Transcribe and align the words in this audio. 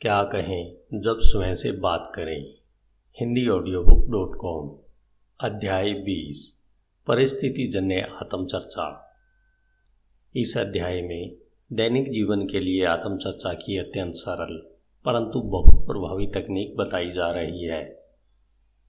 क्या 0.00 0.22
कहें, 0.24 0.76
जब 1.00 1.16
स्वयं 1.18 1.54
से 1.54 1.72
बात 1.72 2.12
करें। 2.14 2.54
Hindi 3.20 3.48
audio 3.48 3.82
book 3.82 4.10
dot 4.10 4.36
com 4.40 4.78
अध्याय 5.40 5.92
बीस, 5.92 6.58
परिस्थिति 7.06 7.66
जन्य 7.66 8.00
आत्मचर्चा। 8.00 9.14
इस 10.36 10.58
अध्याय 10.58 11.02
में 11.02 11.36
दैनिक 11.72 12.10
जीवन 12.10 12.46
के 12.46 12.60
लिए 12.60 12.84
आत्मचर्चा 12.84 13.52
की 13.52 13.78
अत्यंत 13.78 14.12
सरल, 14.14 14.56
परंतु 15.04 15.40
बहुत 15.40 15.86
प्रभावी 15.86 16.26
तकनीक 16.26 16.76
बताई 16.76 17.10
जा 17.10 17.30
रही 17.30 17.64
है। 17.64 18.02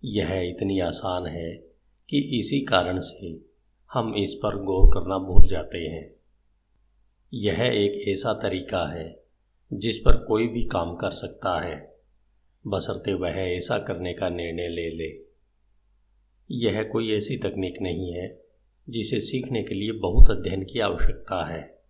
यह 0.06 0.34
इतनी 0.34 0.80
आसान 0.80 1.26
है 1.26 1.54
कि 2.10 2.38
इसी 2.40 2.60
कारण 2.60 3.00
से 3.00 3.40
हम 3.94 4.16
इस 4.16 4.34
पर 4.34 4.64
गौर 4.64 4.88
करना 4.88 5.18
भूल 5.18 5.48
जाते 5.48 5.78
हैं। 5.78 6.16
यह 7.34 7.62
एक 7.62 8.08
ऐसा 8.08 8.34
तरीका 8.34 8.86
है 8.86 9.27
जिस 9.74 10.00
पर 10.00 10.18
कोई 10.18 10.48
भी 10.48 10.66
काम 10.66 10.96
कर 10.96 11.12
सकता 11.12 11.66
है, 11.66 11.96
बसरते 12.68 13.14
वह 13.14 13.30
ऐसा 13.30 13.78
करने 13.78 14.14
का 14.14 14.30
निर्णय 14.30 14.68
ले 14.68 14.90
ले। 14.90 15.28
यह 16.52 16.84
कोई 16.84 17.14
ऐसी 17.14 17.38
तकनीक 17.38 17.82
नहीं 17.82 18.14
है, 18.14 18.42
जिसे 18.90 19.20
सीखने 19.20 19.64
के 19.64 19.76
लिए 19.76 19.92
बहुत 19.92 20.30
अध्ययन 20.30 20.64
की 20.64 20.80
आवश्यकता 20.80 21.54
है। 21.54 21.82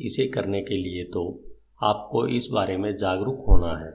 इसे 0.00 0.26
करने 0.26 0.62
के 0.62 0.76
लिए 0.76 1.04
तो 1.04 1.44
आपको 1.82 2.26
इस 2.26 2.48
बारे 2.52 2.76
में 2.76 2.96
जागरूक 2.96 3.44
होना 3.48 3.86
है 3.86 3.92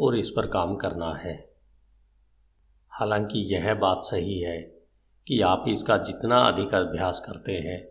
और 0.00 0.18
इस 0.18 0.30
पर 0.30 0.46
काम 0.46 0.76
करना 0.76 1.14
है। 1.14 1.50
हालाँकि 2.88 3.54
यह 3.54 3.74
बात 3.74 4.00
सही 4.04 4.40
है 4.40 4.62
कि 5.26 5.40
आप 5.40 5.64
इसका 5.68 5.96
जितना 5.96 6.36
अधिक 6.36 6.74
अभ्यास 6.74 7.20
करते 7.26 7.52
हैं, 7.52 7.88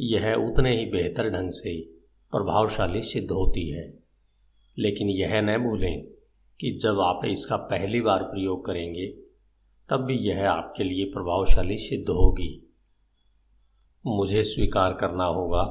यह 0.00 0.34
उतने 0.34 0.78
ही 0.78 0.86
बेहतर 0.86 1.30
ढंग 1.30 1.50
से 1.50 1.93
प्रभावशाली 2.34 3.02
सिद्ध 3.02 3.30
होती 3.30 3.70
है। 3.70 3.98
लेकिन 4.78 5.08
यह 5.08 5.40
न 5.40 5.58
भूलें 5.58 6.04
कि 6.60 6.78
जब 6.82 7.00
आप 7.00 7.20
इसका 7.24 7.56
पहली 7.56 8.00
बार 8.00 8.22
प्रयोग 8.22 8.66
करेंगे, 8.66 9.06
तब 9.90 9.96
भी 9.96 10.14
यह 10.14 10.50
आपके 10.50 10.84
लिए 10.84 11.04
प्रभावशाली 11.04 11.78
सिद्ध 11.78 12.08
होगी। 12.08 12.72
मुझे 14.06 14.42
स्वीकार 14.42 14.92
करना 14.92 15.24
होगा 15.24 15.62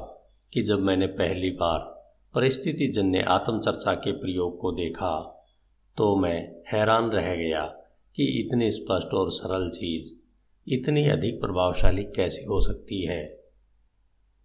कि 0.52 0.62
जब 0.62 0.80
मैंने 0.80 1.06
पहली 1.06 1.50
बार 1.50 1.78
परिस्थिति 2.34 2.88
जन्य 2.88 3.20
आत्मचर्चा 3.20 3.94
के 3.94 4.12
प्रयोग 4.12 4.58
को 4.60 4.72
देखा 4.72 5.30
तो 5.96 6.16
मैं 6.16 6.62
हैरान 6.72 7.10
रह 7.10 7.34
गया 7.36 7.64
कि 8.16 8.24
इतनी 8.40 8.70
स्पष्ट 8.70 9.14
और 9.14 9.30
सरल 9.30 9.70
चीज़ 9.70 10.14
इतनी 10.68 11.08
अधिक 11.08 11.40
प्रभावशाली 11.40 12.04
कैसे 12.04 12.42
हो 12.42 12.60
सकती 12.60 13.06
है। 13.06 13.44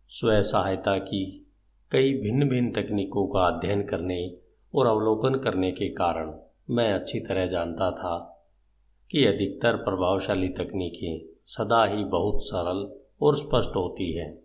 स्व 0.08 0.42
सहायता 0.42 0.97
की 0.97 1.48
कई 1.92 2.14
भिन्न 2.14 2.48
भिन्न 2.50 2.72
तकनीकों 2.72 3.28
का 3.28 3.48
अध्ययन 3.48 3.82
करने 3.84 4.36
और 4.73 4.88
अवलोकन 4.88 5.36
करने 5.36 5.72
के 5.72 5.90
कारण 5.90 6.34
मैं 6.70 6.94
अच्छी 6.94 7.20
तरह 7.20 7.48
जानता 7.48 7.92
था 7.92 8.18
कि 9.12 9.26
अधिकतर 9.26 9.76
प्रभावशाली 9.76 10.50
तकनीकें 10.50 11.34
सदा 11.46 11.84
ही 11.86 12.04
बहुत 12.04 12.44
सरल 12.44 13.00
और 13.22 13.36
स्पष्ट 13.36 13.76
होती 13.76 14.12
हैं। 14.14 14.40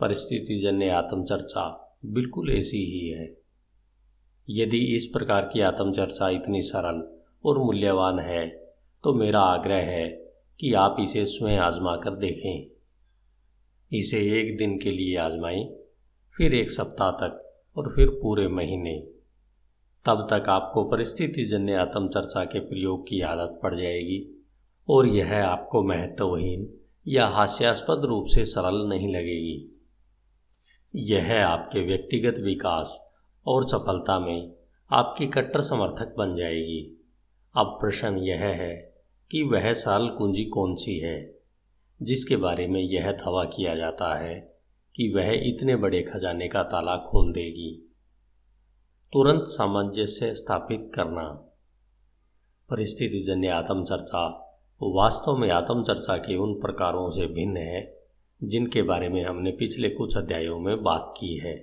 परिस्थितिजन्य 0.00 0.88
आत्मचर्चा 0.88 1.96
बिल्कुल 2.04 2.50
ऐसी 2.50 2.84
ही 2.84 3.08
है। 3.08 3.36
यदि 4.50 4.84
इस 4.96 5.06
प्रकार 5.06 5.50
की 5.52 5.60
आत्मचर्चा 5.60 6.28
इतनी 6.28 6.62
सरल 6.62 7.04
और 7.44 7.58
मूल्यवान 7.58 8.18
है 8.18 8.48
तो 9.04 9.14
मेरा 9.14 9.40
आग्रह 9.40 9.90
है 9.90 10.08
कि 10.60 10.74
आप 10.74 10.96
इसे 11.00 11.24
स्वयं 11.24 11.58
आजमा 11.58 11.96
कर 11.96 12.16
देखें। 12.16 12.66
इसे 13.92 14.40
एक 14.40 14.56
दिन 14.58 14.78
के 14.78 14.90
लिए 14.90 15.16
आजमाएँ। 15.18 15.81
फिर 16.36 16.54
एक 16.54 16.70
सप्ताह 16.70 17.10
तक 17.10 17.54
और 17.76 17.92
फिर 17.96 18.08
पूरे 18.08 18.48
महीने। 18.48 19.06
तब 20.04 20.26
तक 20.30 20.48
आपको 20.48 20.84
परिस्थिति 20.84 21.44
जन्य 21.44 21.74
आत्मचर्चा 21.74 22.44
के 22.44 22.60
प्रयोग 22.60 23.08
की 23.08 23.20
आदत 23.20 23.60
पड़ 23.62 23.74
जाएगी 23.74 24.44
और 24.88 25.06
यह 25.06 25.46
आपको 25.46 25.82
महत्वहीन 25.82 26.74
या 27.08 27.26
हास्यास्पद 27.26 28.04
रूप 28.04 28.26
से 28.26 28.44
सरल 28.44 28.88
नहीं 28.88 29.14
लगेगी। 29.14 29.82
यह 30.94 31.46
आपके 31.46 31.80
व्यक्तिगत 31.80 32.38
विकास 32.38 33.12
और 33.46 33.68
सफलता 33.68 34.18
में 34.18 34.52
आपकी 34.92 35.26
कट्टर 35.26 35.60
समर्थक 35.60 36.14
बन 36.18 36.36
जाएगी। 36.36 37.02
अब 37.56 37.66
प्रश्न 37.80 38.18
यह 38.18 38.40
है 38.40 38.94
कि 39.30 39.42
वह 39.42 39.72
सरल 39.72 40.08
कुंजी 40.08 40.44
कौन 40.44 40.74
सी 40.74 40.98
है, 40.98 41.34
जिसके 42.02 42.36
बारे 42.36 42.66
में 42.66 42.80
यह 42.80 43.12
दावा 43.12 43.44
किया 43.44 43.74
जाता 43.74 44.18
है? 44.18 44.51
कि 44.96 45.08
वह 45.08 45.48
इतने 45.48 45.76
बड़े 45.76 46.02
खजाने 46.02 46.48
का 46.48 46.62
ताला 46.62 46.96
खोल 46.96 47.32
देगी। 47.32 47.88
तुरंत 49.12 49.44
सामंजस्य 49.48 50.34
स्थापित 50.34 50.90
करना। 50.94 51.28
परिस्थिति 52.70 53.20
जन्य 53.20 53.48
आत्मचर्चा 53.48 54.38
वास्तव 54.82 55.36
में 55.36 55.50
आत्मचर्चा 55.50 56.16
के 56.16 56.36
उन 56.36 56.54
प्रकारों 56.54 57.10
से 57.10 57.26
भिन्न 57.26 57.56
है, 57.56 57.98
जिनके 58.42 58.82
बारे 58.82 59.08
में 59.08 59.24
हमने 59.24 59.50
पिछले 59.50 59.90
कुछ 59.90 60.16
अध्यायों 60.16 60.58
में 60.58 60.82
बात 60.82 61.14
की 61.18 61.38
है। 61.38 61.56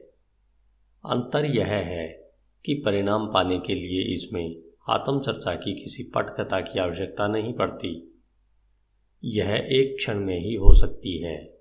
अंतर 1.06 1.46
यह 1.46 1.68
है 1.68 2.32
कि 2.66 2.74
परिणाम 2.74 3.34
पाने 3.34 3.60
के 3.60 3.76
लिए 3.76 4.14
इसमें 4.14 4.56
आत्मचर्चा 4.90 5.56
की 5.56 5.82
किसी 5.82 6.04
पटकथा 6.04 6.62
की 6.62 6.80
आवश्यकता 6.80 7.28
नहीं 7.28 7.54
पड़ती। 7.54 8.22
यह 9.24 9.68
एक 9.72 9.96
क्षण 9.98 10.20
में 10.20 10.40
ही 10.40 10.54
हो 10.54 10.74
सकती 10.74 11.22
है। 11.22 11.59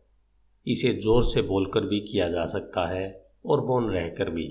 इसे 0.69 0.93
ज़ोर 0.95 1.25
से 1.25 1.43
बोलकर 1.43 1.87
भी 1.87 2.01
किया 2.01 2.29
जा 2.29 2.47
सकता 2.47 2.89
है 2.89 3.07
और 3.47 3.65
मौन 3.67 3.91
रहकर 3.91 4.31
भी। 4.31 4.47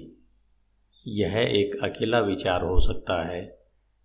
यह 1.05 1.37
एक 1.37 1.83
अकेला 1.83 2.19
विचार 2.19 2.63
हो 2.63 2.79
सकता 2.79 3.21
है, 3.27 3.57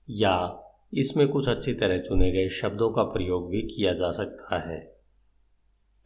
या 0.09 0.59
इसमें 0.95 1.29
कुछ 1.29 1.49
अच्छी 1.49 1.73
तरह 1.75 1.99
चुने 1.99 2.31
गए 2.33 2.49
शब्दों 2.49 2.91
का 2.91 3.03
प्रयोग 3.03 3.49
भी 3.51 3.63
किया 3.63 3.93
जा 3.93 4.11
सकता 4.11 4.59
है। 4.71 4.79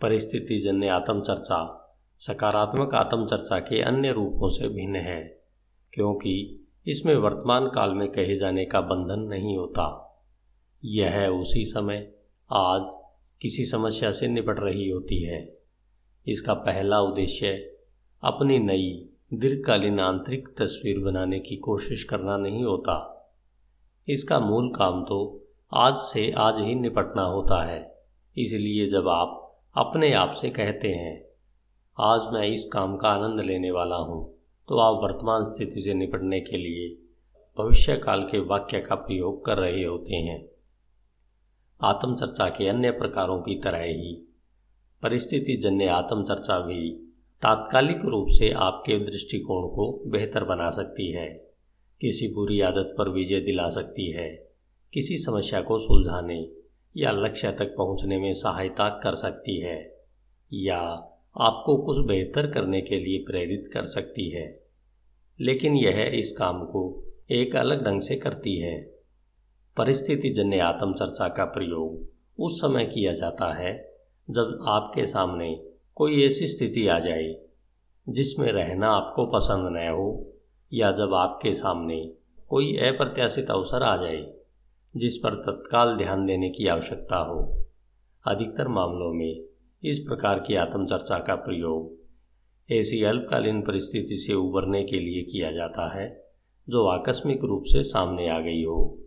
परिस्थितिजन्य 0.00 0.88
आत्मचर्चा 0.88 1.82
सकारात्मक 2.20 2.94
आत्मचर्चा 2.94 3.58
के 3.58 3.80
अन्य 3.82 4.12
रूपों 4.12 4.48
से 4.48 4.68
भिन्न 4.68 4.96
है, 4.96 5.22
क्योंकि 5.92 6.66
इसमें 6.86 7.14
वर्तमान 7.14 7.66
काल 7.66 7.90
में 7.90 8.08
कहे 8.08 8.36
जाने 8.36 8.64
का 8.64 8.80
बंधन 8.80 9.20
नहीं 9.20 9.56
होता। 9.56 10.02
यह 10.82 11.26
उसी 11.26 11.64
समय, 11.64 12.08
आज 12.50 12.82
किसी 13.40 13.64
समस्या 13.64 14.10
से 14.10 14.28
निपट 14.28 14.60
रही 14.60 14.88
होती 14.90 15.22
है। 15.22 15.55
इसका 16.26 16.54
पहला 16.54 17.00
उद्देश्य 17.00 17.48
अपनी 18.22 18.58
नई, 18.58 18.88
दीर्घकालीन 19.34 20.00
आंतरिक 20.00 20.48
तस्वीर 20.58 20.98
बनाने 21.00 21.38
की 21.40 21.56
कोशिश 21.56 22.04
करना 22.04 22.36
नहीं 22.36 22.64
होता। 22.64 22.96
इसका 24.08 24.38
मूल 24.40 24.68
काम 24.68 25.02
तो 25.04 25.18
आज 25.72 25.94
से 26.02 26.30
आज 26.38 26.58
ही 26.58 26.74
निपटना 26.74 27.22
होता 27.24 27.62
है, 27.64 27.80
इसलिए 28.36 28.88
जब 28.88 29.08
आप 29.08 29.42
अपने 29.76 30.12
आप 30.14 30.32
से 30.32 30.50
कहते 30.50 30.88
हैं, 30.88 31.14
आज 31.98 32.28
मैं 32.32 32.46
इस 32.48 32.68
काम 32.72 32.96
का 32.96 33.08
आनंद 33.08 33.40
लेने 33.40 33.70
वाला 33.70 33.96
हूँ 33.96 34.24
तो 34.68 34.78
आप 34.78 35.02
वर्तमान 35.02 35.44
स्थिति 35.44 35.80
से 35.80 35.94
निपटने 35.94 36.40
के 36.40 36.56
लिए 36.56 36.88
भविष्य 37.56 37.96
काल 37.96 38.22
के 38.22 38.38
वाक्य 38.46 38.80
का 38.80 38.94
प्रयोग 38.96 39.44
कर 39.44 39.58
रहे 39.58 39.84
होते 39.84 40.16
हैं। 40.16 40.44
आत्मचर्चा 41.80 42.48
के 42.48 42.68
अन्य 42.68 42.90
प्रकारों 42.92 43.40
की 43.40 43.54
तरह 43.60 43.82
ही 43.82 44.14
परिस्थिति 45.02 45.56
जन्य 45.56 45.86
आत्मचर्चा 45.86 46.58
भी 46.58 46.90
तात्कालिक 47.42 48.04
रूप 48.04 48.26
से 48.28 48.52
आपके 48.52 48.98
दृष्टिकोण 48.98 49.68
को 49.68 50.02
बेहतर 50.06 50.44
बना 50.44 50.70
सकती 50.70 51.12
है। 51.12 51.28
किसी 52.00 52.28
बुरी 52.28 52.60
आदत 52.60 52.94
पर 52.98 53.08
विजय 53.08 53.40
दिला 53.40 53.68
सकती 53.68 54.10
है। 54.10 54.50
किसी 54.92 55.18
समस्या 55.18 55.60
को 55.60 55.78
सुलझाने 55.78 56.48
या 56.96 57.10
लक्ष्य 57.10 57.52
तक 57.52 57.74
पहुँचने 57.78 58.18
में 58.18 58.32
सहायता 58.32 58.88
कर 58.88 59.14
सकती 59.14 59.60
है 59.60 59.96
या 60.52 60.78
आपको 61.40 61.76
कुछ 61.76 62.06
बेहतर 62.06 62.50
करने 62.50 62.80
के 62.80 62.96
लिए 62.96 63.18
प्रेरित 63.18 63.70
कर 63.72 63.86
सकती 63.86 64.30
है। 64.30 64.62
लेकिन 65.40 65.76
यह 65.76 66.12
इस 66.14 66.32
काम 66.32 66.64
को 66.64 67.04
एक 67.30 67.56
अलग 67.56 67.84
ढंग 67.84 68.00
से 68.00 68.16
करती 68.16 68.58
है। 68.58 68.80
परिस्थिति 69.76 70.30
जन्य 70.30 70.58
आत्मचर्चा 70.58 71.28
का 71.28 71.44
प्रयोग 71.44 72.08
उस 72.38 72.60
समय 72.60 72.84
किया 72.84 73.12
जाता 73.12 73.54
है 73.54 73.95
जब 74.30 74.64
आपके 74.68 75.06
सामने 75.06 75.64
कोई 75.94 76.24
ऐसी 76.24 76.46
स्थिति 76.48 76.86
आ 76.88 76.98
जाए 76.98 77.34
जिसमें 78.08 78.52
रहना 78.52 78.88
आपको 78.88 79.26
पसंद 79.26 79.76
न 79.76 79.88
हो, 79.88 80.32
या 80.72 80.92
जब 80.92 81.14
आपके 81.14 81.54
सामने 81.54 82.12
कोई 82.48 82.76
अप्रत्याशित 82.76 83.50
अवसर 83.50 83.82
आ 83.82 83.96
जाए 83.96 84.34
जिस 84.96 85.16
पर 85.16 85.34
तत्काल 85.34 85.96
ध्यान 85.96 86.26
देने 86.26 86.50
की 86.50 86.66
आवश्यकता 86.66 87.16
हो, 87.16 87.66
अधिकतर 88.26 88.68
मामलों 88.68 89.12
में 89.12 89.44
इस 89.84 89.98
प्रकार 89.98 90.38
की 90.38 90.54
आत्मचर्चा 90.54 91.18
का 91.18 91.34
प्रयोग 91.34 91.94
ऐसी 92.72 93.02
अल्पकालीन 93.02 93.62
परिस्थिति 93.62 94.16
से 94.16 94.34
उबरने 94.34 94.84
के 94.84 95.00
लिए 95.00 95.22
किया 95.22 95.52
जाता 95.52 96.00
है, 96.00 96.24
जो 96.68 96.86
आकस्मिक 96.86 97.44
रूप 97.44 97.64
से 97.66 97.82
सामने 97.82 98.28
आ 98.28 98.40
गई 98.40 98.64
हो। 98.64 98.98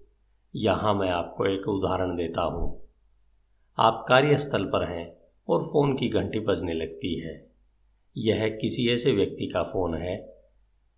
यहाँ 0.55 0.93
मैं 0.93 1.09
आपको 1.09 1.45
एक 1.45 1.67
उदाहरण 1.67 2.15
देता 2.15 2.41
हूँ। 2.41 2.88
आप 3.79 4.05
कार्यस्थल 4.09 4.63
पर 4.63 4.83
हैं 4.91 5.17
और 5.49 5.63
फ़ोन 5.63 5.97
की 5.97 6.09
घंटी 6.09 6.39
बजने 6.39 6.73
लगती 6.73 7.19
है। 7.19 7.51
यह 8.17 8.49
किसी 8.49 8.89
ऐसे 8.89 9.11
व्यक्ति 9.11 9.47
का 9.47 9.63
फ़ोन 9.63 9.95
है 9.95 10.35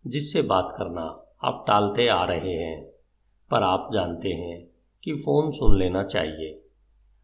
जिससे 0.07 0.41
बात 0.41 0.75
करना 0.77 1.01
आप 1.43 1.65
टालते 1.67 2.07
आ 2.07 2.25
रहे 2.25 2.53
हैं, 2.53 2.85
पर 3.51 3.63
आप 3.63 3.89
जानते 3.93 4.29
हैं 4.29 4.67
कि 5.03 5.13
फ़ोन 5.13 5.51
सुन 5.51 5.79
लेना 5.79 6.03
चाहिए। 6.03 6.61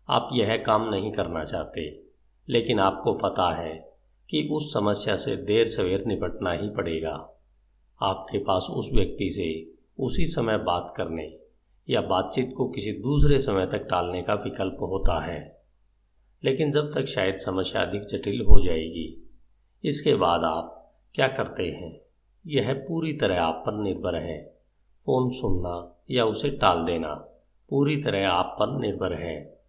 आप 0.09 0.30
यह 0.33 0.57
काम 0.57 0.89
नहीं 0.89 1.12
करना 1.12 1.44
चाहते, 1.44 2.03
लेकिन 2.50 2.80
आपको 2.80 3.13
पता 3.13 3.56
है 3.56 3.92
कि 4.30 4.50
उस 4.51 4.74
समस्या 4.74 5.15
से 5.15 5.36
देर 5.36 5.68
सवेर 5.68 6.06
निपटना 6.06 6.51
ही 6.51 6.69
पड़ेगा। 6.69 7.33
आपके 8.01 8.38
पास 8.38 8.68
उस 8.71 8.89
व्यक्ति 8.94 9.30
से 9.31 9.75
उसी 10.03 10.25
समय 10.25 10.57
बात 10.57 10.94
करने 10.98 11.46
या 11.89 12.01
बातचीत 12.01 12.54
को 12.57 12.69
किसी 12.69 12.92
दूसरे 12.92 13.39
समय 13.39 13.66
तक 13.66 13.78
टालने 13.78 14.22
का 14.22 14.34
विकल्प 14.34 14.78
होता 14.81 15.25
है। 15.25 15.62
लेकिन 16.44 16.72
जब 16.72 16.94
तक 16.94 17.06
शायद 17.06 17.38
समस्या 17.38 17.81
अधिक 17.81 18.01
जटिल 18.01 18.42
हो 18.42 18.66
जाएगी, 18.66 19.30
इसके 19.86 20.16
बाद 20.16 20.44
आप 20.44 20.94
क्या 21.16 21.28
करते 21.28 21.63
हैं? 21.63 22.01
यह 22.48 22.74
पूरी 22.74 23.13
तरह 23.13 23.42
आप 23.42 23.63
पर 23.66 23.74
निर्भर 23.74 24.16
है। 24.16 24.45
फ़ोन 25.06 25.30
सुनना 25.30 26.04
या 26.12 26.25
उसे 26.25 26.50
टाल 26.50 26.86
देना 26.86 27.13
पूरी 27.69 28.04
तरह 28.04 28.30
आप 28.30 28.56
पर 28.60 28.80
निर्भर 28.80 29.13
है। 29.13 29.60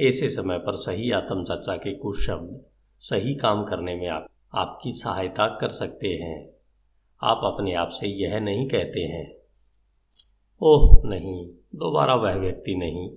ऐसे 0.00 0.30
समय 0.30 0.58
पर 0.58 0.76
सही 0.76 1.10
आत्मचर्चा 1.10 1.76
के 1.76 1.94
कुछ 1.94 2.26
शब्द 2.26 2.64
सही 3.00 3.34
काम 3.34 3.64
करने 3.64 3.96
में 3.96 4.08
आप, 4.08 4.26
आपकी 4.54 4.92
सहायता 4.92 5.58
कर 5.60 5.68
सकते 5.68 6.08
हैं। 6.08 6.50
आप 7.22 7.40
अपने 7.44 7.74
आप 7.74 7.88
से 7.88 8.06
यह 8.06 8.38
नहीं 8.38 8.68
कहते 8.68 9.00
हैं 9.00 9.45
ओह, 10.62 11.02
नहीं, 11.04 11.46
दोबारा 11.74 12.14
वह 12.14 12.34
व्यक्ति 12.34 12.74
नहीं। 12.74 13.10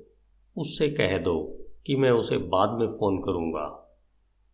उससे 0.57 0.89
कह 0.89 1.17
दो 1.17 1.57
कि 1.85 1.95
मैं 1.95 2.11
उसे 2.11 2.37
बाद 2.37 2.69
में 2.69 2.87
फ़ोन 2.87 3.17
करूँगा। 3.17 3.97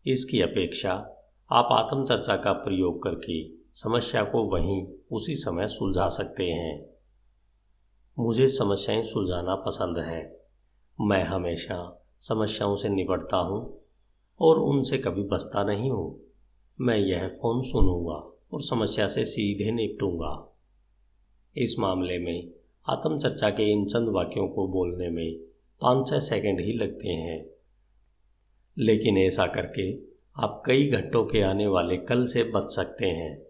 इसकी 0.08 0.42
अपेक्षा 0.42 0.92
आप 1.52 1.70
आत्मचर्चा 1.72 2.38
का 2.38 2.54
प्रयोग 2.54 3.04
करके 3.04 3.50
समस्या 3.74 4.24
को 4.24 4.44
वहीं 4.44 4.88
उसी 5.12 5.36
समय 5.36 5.68
सुलझा 5.68 6.10
सकते 6.10 6.44
हैं। 6.44 6.86
मुझे 8.20 8.48
समस्याएँ 8.48 9.04
सुलझाना 9.04 9.56
पसंद 9.56 9.98
है। 9.98 10.42
मैं 11.02 11.24
हमेशा 11.24 12.08
समस्याओं 12.22 12.76
से 12.76 12.90
निपटता 12.90 13.38
हूँ 13.38 13.82
और 14.40 14.60
उनसे 14.60 14.98
कभी 14.98 15.24
बचता 15.24 15.64
नहीं 15.64 15.92
हूँ। 15.92 16.22
मैं 16.82 16.98
यह 16.98 17.28
फ़ोन 17.28 17.62
सुनूँगा 17.62 18.48
और 18.54 18.62
समस्या 18.62 19.08
से 19.08 19.26
सीधे 19.26 19.72
निपटूँगा। 19.72 20.58
इस 21.58 21.76
मामले 21.80 22.20
में 22.20 22.55
आत्मचर्चा 22.90 23.50
के 23.50 23.72
इन 23.72 23.86
चंद 23.86 24.10
वाक्यों 24.10 24.48
को 24.48 24.68
बोलने 24.68 25.10
में 25.10 25.36
पाँच 25.82 26.10
छः 26.10 26.20
सेकेंड 26.20 26.60
ही 26.60 26.74
लगते 26.74 27.08
हैं। 27.08 27.46
लेकिन 28.78 29.18
ऐसा 29.18 29.48
करके 29.48 29.96
आप 30.44 30.64
कई 30.66 30.88
घंटों 30.88 31.26
के 31.26 31.42
आने 31.42 31.68
वाले 31.68 31.98
कल 31.98 32.26
से 32.26 32.44
बच 32.44 32.64
सकते 32.64 33.06
हैं। 33.06 33.42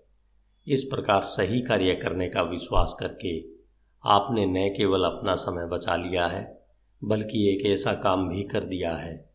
इस 0.67 0.83
प्रकार 0.83 1.21
सही 1.21 1.61
कार्य 1.61 1.95
करने 1.95 2.29
का 2.29 2.41
विश्वास 2.41 2.95
करके 2.99 3.41
आपने 4.05 4.45
न 4.45 4.73
केवल 4.73 5.03
अपना 5.03 5.35
समय 5.35 5.67
बचा 5.67 5.95
लिया 5.95 6.27
है, 6.27 6.61
बल्कि 7.03 7.55
एक 7.55 7.65
ऐसा 7.65 7.93
काम 7.93 8.29
भी 8.29 8.43
कर 8.43 8.63
दिया 8.63 8.95
है, 8.95 9.29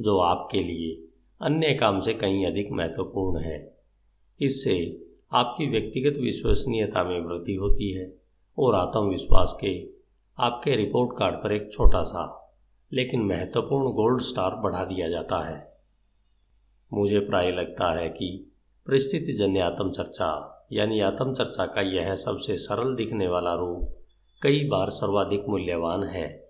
जो 0.00 0.18
आपके 0.18 0.62
लिए 0.62 1.08
अन्य 1.42 1.74
काम 1.74 2.00
से 2.00 2.14
कहीं 2.14 2.46
अधिक 2.46 2.72
महत्वपूर्ण 2.72 3.44
है। 3.44 3.76
इससे 4.40 5.06
आपकी 5.32 5.66
व्यक्तिगत 5.66 6.16
विश्वसनीयता 6.18 7.04
में 7.04 7.20
वृद्धि 7.20 7.54
होती 7.54 7.92
है। 7.92 8.25
और 8.58 8.74
आत्मविश्वास 8.74 9.58
के 9.64 9.88
आपके 10.38 10.76
रिपोर्ट 10.76 11.18
कार्ड 11.18 11.34
पर 11.34 11.52
एक 11.52 11.72
छोटा 11.72 12.02
सा, 12.02 12.54
लेकिन 12.92 13.20
महत्वपूर्ण 13.20 13.92
गोल्ड 13.92 14.20
स्टार 14.20 14.54
बढ़ा 14.54 14.84
दिया 14.84 15.08
जाता 15.08 15.48
है। 15.48 15.76
मुझे 16.92 17.18
प्राय 17.18 17.50
लगता 17.50 17.98
है 17.98 18.08
कि 18.08 18.52
परिस्थितिजन्य 18.86 19.60
आत्मचर्चा, 19.60 20.64
यानी 20.72 21.00
आत्मचर्चा 21.00 21.66
का 21.66 21.80
यह 21.80 22.14
सबसे 22.14 22.56
सरल 22.56 22.94
दिखने 22.94 23.28
वाला 23.28 23.54
रूप, 23.54 23.96
कई 24.42 24.68
बार 24.68 24.90
सर्वाधिक 24.90 25.44
मूल्यवान 25.48 26.04
है। 26.04 26.46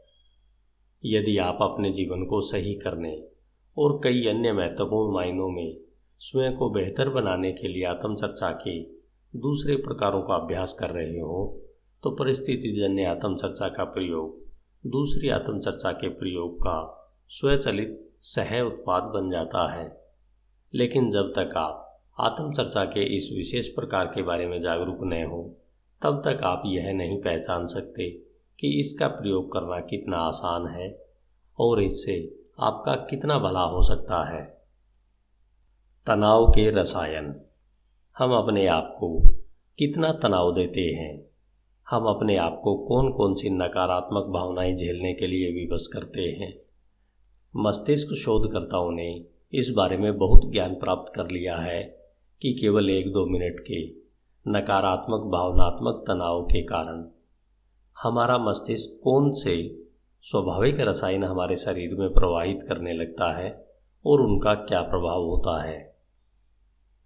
यदि 1.04 1.38
आप 1.38 1.58
अपने 1.62 1.92
जीवन 1.92 2.24
को 2.24 2.40
सही 2.40 2.74
करने 2.74 3.24
और 3.78 4.00
कई 4.04 4.26
अन्य 4.26 4.52
महत्वपूर्ण 4.52 5.14
मायनों 5.14 5.48
में 5.48 5.76
स्वयं 6.18 6.56
को 6.56 6.70
बेहतर 6.70 7.08
बनाने 7.08 7.52
के 7.52 7.68
लिए 7.68 7.84
आत्मचर्चा 7.84 8.50
के 8.52 8.80
दूसरे 9.38 9.76
प्रकारों 9.76 10.22
का 10.22 10.34
अभ्यास 10.34 10.76
कर 10.80 10.90
रहे 10.90 11.20
हो 11.20 11.62
तो 12.02 12.10
परिस्थितिजन्य 12.10 13.04
आत्मचर्चा 13.04 13.68
का 13.68 13.84
प्रयोग, 13.84 14.38
दूसरी 14.86 15.28
आत्मचर्चा 15.28 15.92
के 15.92 16.08
प्रयोग 16.08 16.56
का 16.56 17.02
स्वचलित 17.28 18.10
सह 18.20 18.60
उत्पाद 18.60 19.02
बन 19.02 19.30
जाता 19.30 19.72
है। 19.72 20.04
लेकिन 20.74 21.10
जब 21.10 21.32
तक 21.38 21.56
आप 21.56 22.00
आत्मचर्चा 22.20 22.84
के 22.84 23.16
इस 23.16 23.30
विशेष 23.36 23.68
प्रकार 23.68 24.06
के 24.06 24.22
बारे 24.22 24.46
में 24.46 24.62
जागरूक 24.62 24.98
न 25.00 25.12
हो, 25.12 25.56
तब 26.02 26.22
तक 26.24 26.42
आप 26.42 26.62
यह 26.66 26.92
नहीं 26.92 27.22
पहचान 27.22 27.66
सकते 27.66 28.10
कि 28.60 28.80
इसका 28.80 29.08
प्रयोग 29.08 29.52
करना 29.52 29.80
कितना 29.80 30.16
आसान 30.16 30.66
है 30.66 31.06
और 31.58 31.82
इससे 31.82 32.36
आपका 32.60 32.94
कितना 32.94 33.38
भला 33.38 33.60
हो 33.60 33.82
सकता 33.82 34.34
है। 34.34 34.62
तनाव 36.06 36.46
के 36.46 36.70
रसायन। 36.70 37.40
हम 38.18 38.32
अपने 38.32 38.66
आप 38.66 38.96
को 39.00 39.22
कितना 39.78 40.12
तनाव 40.12 40.54
देते 40.54 40.80
हैं 40.80 41.35
हम 41.90 42.04
अपने 42.04 42.36
आप 42.36 42.60
को 42.64 42.76
कौन 42.76 43.12
कौन 43.12 43.34
सी 43.34 43.50
नकारात्मक 43.50 44.24
भावनाएँ 44.24 44.76
झेलने 44.76 45.14
के 45.14 45.26
लिए 45.26 45.52
विवश 45.52 45.86
करते 45.86 46.20
हैं? 46.20 46.58
मस्तिष्क 47.56 48.14
शोधकर्ताओं 48.14 48.90
ने 48.90 49.24
इस 49.54 49.70
बारे 49.76 49.96
में 49.96 50.18
बहुत 50.18 50.52
ज्ञान 50.52 50.74
प्राप्त 50.74 51.12
कर 51.16 51.30
लिया 51.30 51.56
है 51.56 51.82
कि 52.42 52.52
केवल 52.52 52.90
एक 52.90 53.12
दो 53.12 53.26
मिनट 53.26 53.60
के 53.60 53.88
नकारात्मक 54.48 55.20
भावनात्मक 55.20 56.04
तनाव 56.06 56.44
के 56.44 56.62
कारण 56.62 57.06
हमारा 58.02 58.38
मस्तिष्क 58.38 59.00
कौन 59.04 59.32
से 59.32 59.84
स्वाभाविक 60.22 60.80
रसायन 60.80 61.24
हमारे 61.24 61.56
शरीर 61.56 61.94
में 61.94 62.12
प्रवाहित 62.12 62.60
करने 62.68 62.92
लगता 62.92 63.38
है 63.38 63.66
और 64.06 64.20
उनका 64.20 64.54
क्या 64.54 64.82
प्रभाव 64.82 65.24
होता 65.24 65.62
है? 65.62 65.96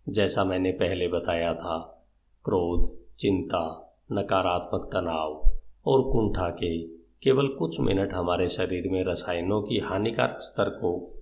जैसा 0.09 0.45
मैंने 0.45 0.73
पहले 0.73 1.09
बताया 1.09 1.55
था, 1.55 2.07
क्रोध, 2.45 2.99
चिंता 3.19 3.87
नकारात्मक 4.13 4.91
तनाव 4.93 5.51
और 5.87 6.13
कुंठा 6.13 6.51
के 6.51 6.83
केवल 7.23 7.49
कुछ 7.49 7.81
मिनट 7.81 8.13
हमारे 8.13 8.49
शरीर 8.49 8.89
में 8.89 9.05
रसायनों 9.05 9.63
की 9.63 9.79
हानिकारक 9.79 10.37
स्तर 10.41 10.71
को 10.71 11.21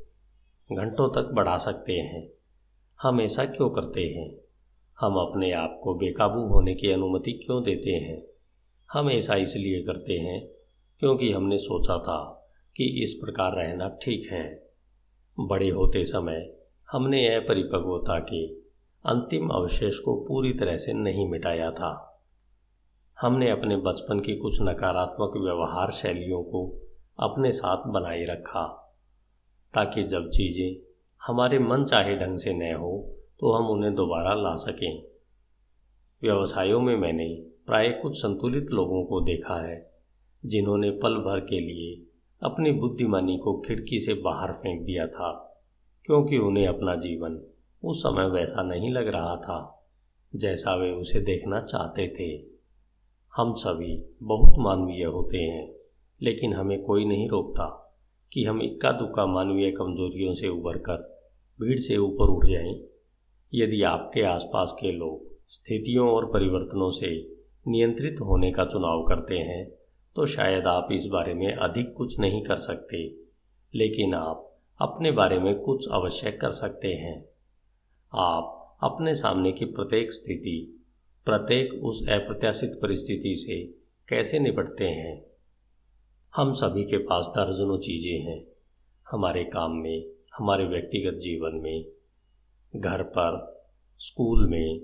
घंटों 0.73 1.09
तक 1.09 1.29
बढ़ा 1.33 1.57
सकते 1.57 1.93
हैं। 1.93 2.29
हम 3.03 3.21
ऐसा 3.21 3.45
क्यों 3.45 3.71
करते 3.71 4.01
हैं? 4.01 4.35
हम 5.01 5.17
अपने 5.17 5.53
आप 5.53 5.81
को 5.83 5.95
बेकाबू 5.95 6.41
होने 6.41 6.75
की 6.75 6.91
अनुमति 6.91 7.33
क्यों 7.33 7.63
देते 7.63 7.91
हैं? 7.91 8.23
हम 8.93 9.11
ऐसा 9.11 9.35
इसलिए 9.35 9.83
करते 9.83 10.13
हैं 10.13 10.49
क्योंकि 11.01 11.33
हमने 11.33 11.59
सोचा 11.59 11.99
था 11.99 12.51
कि 12.77 13.03
इस 13.03 13.15
प्रकार 13.15 13.53
रहना 13.53 13.89
ठीक 13.89 14.29
है। 14.33 14.69
बड़े 15.41 15.71
होते 15.71 16.05
समय 16.05 16.55
हमने 16.91 17.35
अपरिपक्वता 17.35 18.19
के 18.19 18.47
अंतिम 19.07 19.49
अवशेष 19.49 19.99
को 19.99 20.25
पूरी 20.29 20.53
तरह 20.53 20.77
से 20.77 20.93
नहीं 20.93 21.29
मिटाया 21.29 21.71
था। 21.71 22.18
हमने 23.19 23.51
अपने 23.51 23.77
बचपन 23.77 24.21
की 24.21 24.37
कुछ 24.37 24.61
नकारात्मक 24.63 25.37
व्यवहार 25.37 25.91
शैलियों 25.91 26.43
को 26.43 26.61
अपने 27.19 27.51
साथ 27.53 27.87
बनाए 27.93 28.25
रखा, 28.25 28.63
ताकि 29.75 30.03
जब 30.03 30.29
चीज़ें 30.31 30.77
हमारे 31.23 31.59
मन 31.59 31.85
चाहे 31.85 32.15
ढंग 32.17 32.39
से 32.39 32.53
न 32.53 32.75
हो 32.75 32.91
तो 33.41 33.53
हम 33.53 33.71
उन्हें 33.71 33.95
दोबारा 33.95 34.35
ला 34.35 34.55
सकें। 34.57 35.03
व्यवसायों 36.23 36.81
में 36.81 36.95
मैंने 36.97 37.27
प्राय 37.67 37.89
कुछ 37.93 38.17
संतुलित 38.17 38.71
लोगों 38.71 39.05
को 39.05 39.21
देखा 39.21 39.61
है, 39.67 39.77
जिन्होंने 40.45 40.91
पल 40.91 41.17
भर 41.17 41.41
के 41.41 41.61
लिए 41.61 41.95
अपनी 42.43 42.73
बुद्धिमानी 42.73 43.37
को 43.37 43.59
खिड़की 43.61 43.99
से 44.01 44.15
बाहर 44.15 44.53
फेंक 44.53 44.85
दिया 44.87 45.07
था, 45.07 45.31
क्योंकि 46.09 46.39
उन्हें 46.39 46.67
अपना 46.67 46.95
जीवन 46.97 47.41
उस 47.83 48.03
समय 48.03 48.29
वैसा 48.31 48.63
नहीं 48.63 48.91
लग 48.91 49.09
रहा 49.09 49.35
था, 49.37 49.59
जैसा 50.33 50.75
वे 50.75 50.91
उसे 50.91 51.21
देखना 51.21 51.61
चाहते 51.63 52.09
थे। 52.09 52.58
हम 53.39 53.53
सभी 53.55 53.97
बहुत 54.23 54.55
मानवीय 54.59 55.05
होते 55.05 55.39
हैं, 55.39 55.75
लेकिन 56.21 56.53
हमें 56.53 56.83
कोई 56.83 57.05
नहीं 57.05 57.29
रोकता 57.29 57.65
कि 58.33 58.45
हम 58.45 58.63
इक्का 58.63 58.91
दुक्का 58.93 59.27
मानवीय 59.27 59.71
कमजोरियों 59.71 60.35
से 60.35 60.49
उभर 60.49 60.79
कर 60.79 60.97
भीड़ 61.61 61.79
से 61.79 61.97
ऊपर 61.97 62.29
उठ 62.29 62.47
जाएँ। 62.47 62.75
यदि 63.53 63.83
आपके 63.83 64.23
आसपास 64.23 64.75
के 64.81 64.93
लोग 64.93 65.37
स्थितियों 65.49 66.09
और 66.09 66.27
परिवर्तनों 66.27 66.91
से 66.91 67.11
नियंत्रित 67.69 68.21
होने 68.21 68.51
का 68.53 68.65
चुनाव 68.65 69.03
करते 69.03 69.35
हैं 69.35 69.65
तो 70.17 70.27
शायद 70.27 70.67
आप 70.67 70.89
इस 70.93 71.07
बारे 71.07 71.35
में 71.35 71.53
अधिक 71.53 71.95
कुछ 71.97 72.19
नहीं 72.19 72.43
कर 72.43 72.57
सकते, 72.57 73.07
लेकिन 73.75 74.15
आप 74.15 74.61
अपने 74.81 75.11
बारे 75.11 75.39
में 75.39 75.55
कुछ 75.61 75.89
अवश्य 75.89 76.31
कर 76.31 76.53
सकते 76.53 76.89
हैं 76.89 77.25
आप 78.13 78.79
अपने 78.83 79.15
सामने 79.15 79.53
की 79.53 79.65
प्रत्येक 79.65 80.13
स्थिति 80.13 80.78
प्रत्येक 81.29 81.85
उस 81.85 82.09
अप्रत्याशित 82.09 82.79
परिस्थिति 82.83 83.35
से 83.35 83.65
कैसे 84.09 84.39
निपटते 84.39 84.85
हैं? 84.85 85.25
हम 86.37 86.53
सभी 86.53 86.85
के 86.85 86.97
पास 86.97 87.27
दर्जनों 87.27 87.79
चीज़ें 87.79 88.21
हैं। 88.21 88.45
हमारे 89.11 89.45
काम 89.45 89.73
में, 89.73 90.07
हमारे 90.39 90.65
व्यक्तिगत 90.65 91.19
जीवन 91.19 91.55
में, 91.55 91.85
घर 92.77 93.03
पर, 93.03 93.63
स्कूल 93.99 94.49
में, 94.49 94.81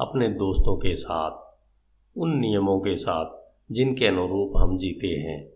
अपने 0.00 0.28
दोस्तों 0.28 0.76
के 0.76 0.94
साथ, 0.94 1.60
उन 2.16 2.38
नियमों 2.38 2.80
के 2.80 2.96
साथ 2.96 3.56
जिनके 3.72 4.06
अनुरूप 4.06 4.52
हम 4.56 4.78
जीते 4.78 5.08
हैं। 5.08 5.50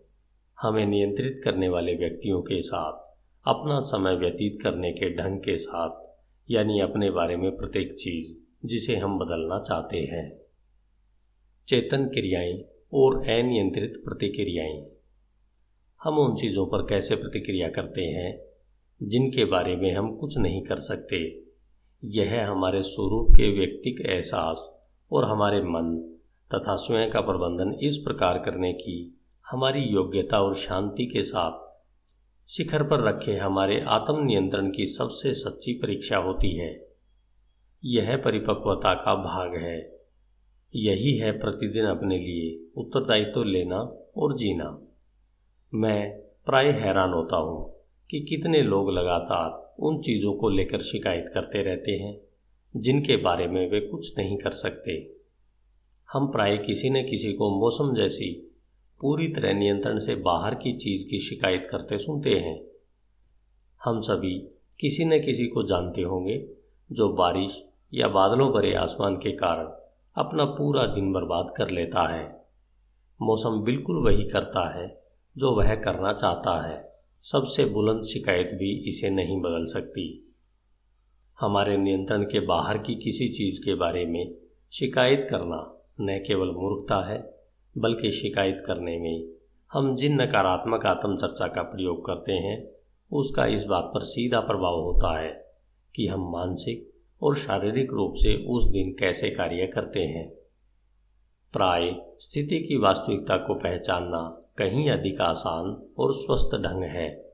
हमें 0.61 0.85
नियंत्रित 0.85 1.41
करने 1.43 1.69
वाले 1.69 1.95
व्यक्तियों 1.95 2.41
के 2.41 2.61
साथ, 2.61 3.15
अपना 3.47 3.79
समय 3.79 4.15
व्यतीत 4.15 4.61
करने 4.61 4.91
के 4.91 5.15
ढंग 5.15 5.39
के 5.39 5.57
साथ, 5.57 6.17
यानी 6.51 6.79
अपने 6.79 7.11
बारे 7.11 7.37
में 7.37 7.57
प्रत्येक 7.57 7.95
चीज़ 7.95 8.50
जिसे 8.65 8.95
हम 8.95 9.19
बदलना 9.19 9.59
चाहते 9.59 9.97
हैं। 9.97 10.41
चेतन 11.67 12.05
क्रियाएँ 12.05 12.63
और 12.93 13.15
अनियंत्रित 13.17 14.01
प्रतिक्रियाएँ। 14.05 14.87
हम 16.03 16.19
उन 16.19 16.35
चीज़ों 16.35 16.65
पर 16.65 16.81
कैसे 16.81 17.15
प्रतिक्रिया 17.15 17.69
करते 17.69 18.01
हैं, 18.01 18.41
जिनके 19.03 19.45
बारे 19.45 19.75
में 19.75 19.95
हम 19.95 20.15
कुछ 20.15 20.37
नहीं 20.37 20.63
कर 20.63 20.79
सकते? 20.79 21.43
यह 22.03 22.51
हमारे 22.51 22.81
स्वरूप 22.83 23.27
के 23.31 23.59
व्यक्तिक 23.59 24.01
एहसास 24.05 24.83
और 25.11 25.25
हमारे 25.25 25.61
मन 25.61 26.17
तथा 26.55 26.75
स्वयं 26.75 27.11
का 27.11 27.21
प्रबंधन 27.21 27.79
इस 27.83 27.97
प्रकार 27.97 28.37
करने 28.37 28.73
की 28.73 29.21
हमारी 29.47 29.79
योग्यता 29.79 30.41
और 30.41 30.55
शांति 30.55 31.05
के 31.05 31.21
साथ 31.21 31.71
शिखर 32.49 32.83
पर 32.83 32.99
रखे 32.99 33.37
हमारे 33.37 33.81
आत्म 33.81 34.25
नियंत्रण 34.25 34.71
की 34.71 34.85
सबसे 34.85 35.33
सच्ची 35.33 35.73
परीक्षा 35.73 36.17
होती 36.17 36.57
है। 36.57 36.90
यह 37.85 38.17
परिपक्वता 38.17 38.93
का 38.93 39.15
भाग 39.15 39.55
है। 39.55 39.99
यही 40.75 41.17
है 41.17 41.31
प्रतिदिन 41.31 41.85
अपने 41.85 42.17
लिए 42.17 42.71
उत्तरदायित्व 42.77 43.43
लेना 43.43 43.77
और 44.17 44.37
जीना। 44.37 44.87
मैं 45.73 46.19
प्राय 46.45 46.71
हैरान 46.71 47.13
होता 47.13 47.37
हूँ 47.37 47.73
कि 48.09 48.19
कितने 48.19 48.61
लोग 48.61 48.91
लगातार 48.91 49.75
उन 49.79 50.01
चीज़ों 50.01 50.33
को 50.33 50.49
लेकर 50.49 50.81
शिकायत 50.81 51.31
करते 51.33 51.63
रहते 51.63 51.91
हैं, 51.91 52.21
जिनके 52.77 53.17
बारे 53.17 53.47
में 53.47 53.71
वे 53.71 53.79
कुछ 53.79 54.17
नहीं 54.17 54.37
कर 54.37 54.51
सकते। 54.51 55.15
हम 56.11 56.27
प्राय 56.27 56.57
किसी 56.57 56.89
न 56.89 57.03
किसी 57.09 57.33
को 57.33 57.59
मौसम 57.59 57.95
जैसी 57.95 58.51
पूरी 59.01 59.27
तरह 59.27 59.53
नियंत्रण 59.53 59.97
से 59.97 60.15
बाहर 60.15 60.55
की 60.55 60.77
चीज़ 60.77 61.07
की 61.09 61.19
शिकायत 61.19 61.67
करते 61.71 61.97
सुनते 61.97 62.29
हैं। 62.29 62.61
हम 63.83 64.01
सभी 64.01 64.39
किसी 64.79 65.05
न 65.05 65.21
किसी 65.21 65.47
को 65.47 65.63
जानते 65.63 66.01
होंगे, 66.01 66.49
जो 66.91 67.13
बारिश 67.13 67.67
या 67.93 68.07
बादलों 68.07 68.51
भरे 68.51 68.75
आसमान 68.75 69.15
के 69.15 69.31
कारण 69.31 69.65
अपना 70.15 70.45
पूरा 70.45 70.85
दिन 70.85 71.13
बर्बाद 71.13 71.53
कर 71.57 71.69
लेता 71.69 72.15
है। 72.15 72.45
मौसम 73.21 73.61
बिल्कुल 73.61 73.95
वही 74.05 74.23
करता 74.23 74.79
है 74.79 75.03
जो 75.37 75.51
वह 75.51 75.75
करना 75.75 76.13
चाहता 76.13 76.67
है। 76.67 76.91
सबसे 77.19 77.65
बुलंद 77.65 78.03
शिकायत 78.03 78.47
भी 78.47 78.87
इसे 78.87 79.09
नहीं 79.09 79.41
बदल 79.41 79.65
सकती। 79.65 80.35
हमारे 81.39 81.77
नियंत्रण 81.77 82.23
के 82.23 82.39
बाहर 82.39 82.77
की 82.77 82.95
किसी 82.95 83.27
चीज़ 83.27 83.65
के 83.65 83.75
बारे 83.75 84.05
में 84.05 84.35
शिकायत 84.73 85.27
करना 85.29 85.77
न 86.01 86.23
केवल 86.27 86.47
मूर्खता 86.47 87.09
है, 87.09 87.33
बल्कि 87.77 88.11
शिकायत 88.11 88.63
करने 88.65 88.99
में 88.99 89.27
हम 89.71 89.95
जिन 89.95 90.21
नकारात्मक 90.21 90.85
आत्मचर्चा 90.85 91.47
का 91.47 91.61
प्रयोग 91.61 92.05
करते 92.05 92.33
हैं, 92.33 92.71
उसका 93.11 93.45
इस 93.45 93.65
बात 93.65 93.83
पर 93.83 93.99
सीधा 93.99 94.39
प्रभाव 94.39 94.81
होता 94.81 95.19
है 95.19 95.45
कि 95.95 96.07
हम 96.07 96.31
मानसिक 96.31 96.90
और 97.21 97.35
शारीरिक 97.35 97.91
रूप 97.91 98.13
से 98.15 98.45
उस 98.45 98.65
दिन 98.65 98.95
कैसे 98.99 99.29
कार्य 99.29 99.67
करते 99.67 99.99
हैं। 99.99 100.29
प्राय, 101.53 101.95
स्थिति 102.19 102.59
की 102.59 102.77
वास्तविकता 102.77 103.37
को 103.37 103.53
पहचानना 103.53 104.37
कहीं 104.57 104.89
अधिक 104.89 105.21
आसान 105.21 105.91
और 105.97 106.13
स्वस्थ 106.13 106.55
ढंग 106.55 106.83
है। 106.83 107.31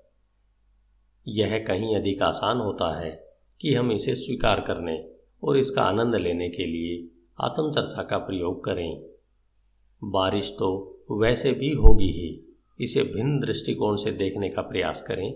यह 1.28 1.66
कहीं 1.68 1.96
अधिक 1.96 2.22
आसान 2.22 2.58
होता 2.58 3.00
है 3.00 3.28
कि 3.62 3.74
हम 3.74 3.92
इसे 3.92 4.16
स्वीकार 4.16 4.60
करने 4.60 5.10
और 5.44 5.58
इसका 5.58 5.82
आनंद 5.82 6.16
लेने 6.16 6.50
के 6.50 6.66
लिए 6.66 7.08
आत्मचर्चा 7.42 8.04
का 8.04 8.18
प्रयोग 8.18 8.64
करें। 8.64 9.02
बारिश 10.04 10.52
तो 10.60 11.00
वैसे 11.12 11.52
भी 11.52 11.74
होगी 11.74 12.12
ही, 12.12 12.58
इसे 12.80 13.04
भिन्न 13.04 13.40
दृष्टिकोण 13.40 13.96
से 13.96 14.12
देखने 14.12 14.50
का 14.50 14.62
प्रयास 14.62 15.02
करें। 15.02 15.34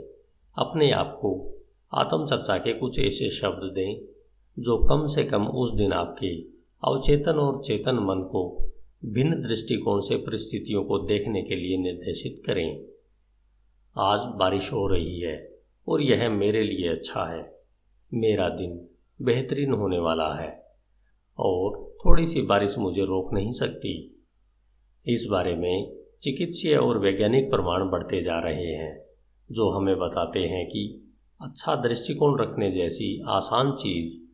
अपने 0.57 0.91
आप 0.91 1.19
को 1.21 1.53
आत्मचर्चा 1.93 2.57
के 2.57 2.73
कुछ 2.73 2.99
ऐसे 2.99 3.29
शब्द 3.29 3.71
दें 3.75 4.10
जो 4.59 4.77
कम 4.77 5.07
से 5.07 5.23
कम 5.23 5.47
उस 5.47 5.73
दिन 5.73 5.93
आपके 5.93 6.41
अवचेतन 6.87 7.31
और 7.31 7.63
चेतन 7.63 7.95
मन 7.95 8.23
को 8.23 8.71
भिन्न 9.05 9.41
दृष्टिकोण 9.41 9.99
से 9.99 10.15
परिस्थितियों 10.15 10.83
को 10.83 10.99
देखने 10.99 11.41
के 11.41 11.55
लिए 11.55 11.77
निर्देशित 11.77 12.41
करें। 12.45 12.85
आज 13.97 14.19
बारिश 14.19 14.73
हो 14.73 14.87
रही 14.87 15.19
है 15.19 15.55
और 15.87 16.01
यह 16.01 16.29
मेरे 16.29 16.63
लिए 16.63 16.89
अच्छा 16.89 17.33
है। 17.33 17.59
मेरा 18.13 18.49
दिन 18.49 18.89
बेहतरीन 19.21 19.73
होने 19.73 19.99
वाला 19.99 20.33
है 20.41 20.65
और 21.39 21.95
थोड़ी 22.05 22.27
सी 22.27 22.41
बारिश 22.41 22.77
मुझे 22.77 23.01
रोक 23.01 23.33
नहीं 23.33 23.51
सकती। 23.51 24.23
इस 25.07 25.27
बारे 25.31 25.55
में 25.55 25.95
चिकित्सीय 26.21 26.75
और 26.75 26.97
वैज्ञानिक 26.97 27.49
प्रमाण 27.49 27.89
बढ़ते 27.89 28.21
जा 28.21 28.39
रहे 28.39 28.67
हैं, 28.67 29.05
जो 29.51 29.69
हमें 29.69 29.95
बताते 29.97 30.39
हैं 30.39 30.67
कि 30.67 31.13
अच्छा 31.41 31.75
दृष्टिकोण 31.75 32.41
रखने 32.41 32.71
जैसी 32.71 33.23
आसान 33.27 33.71
चीज़ 33.71 34.30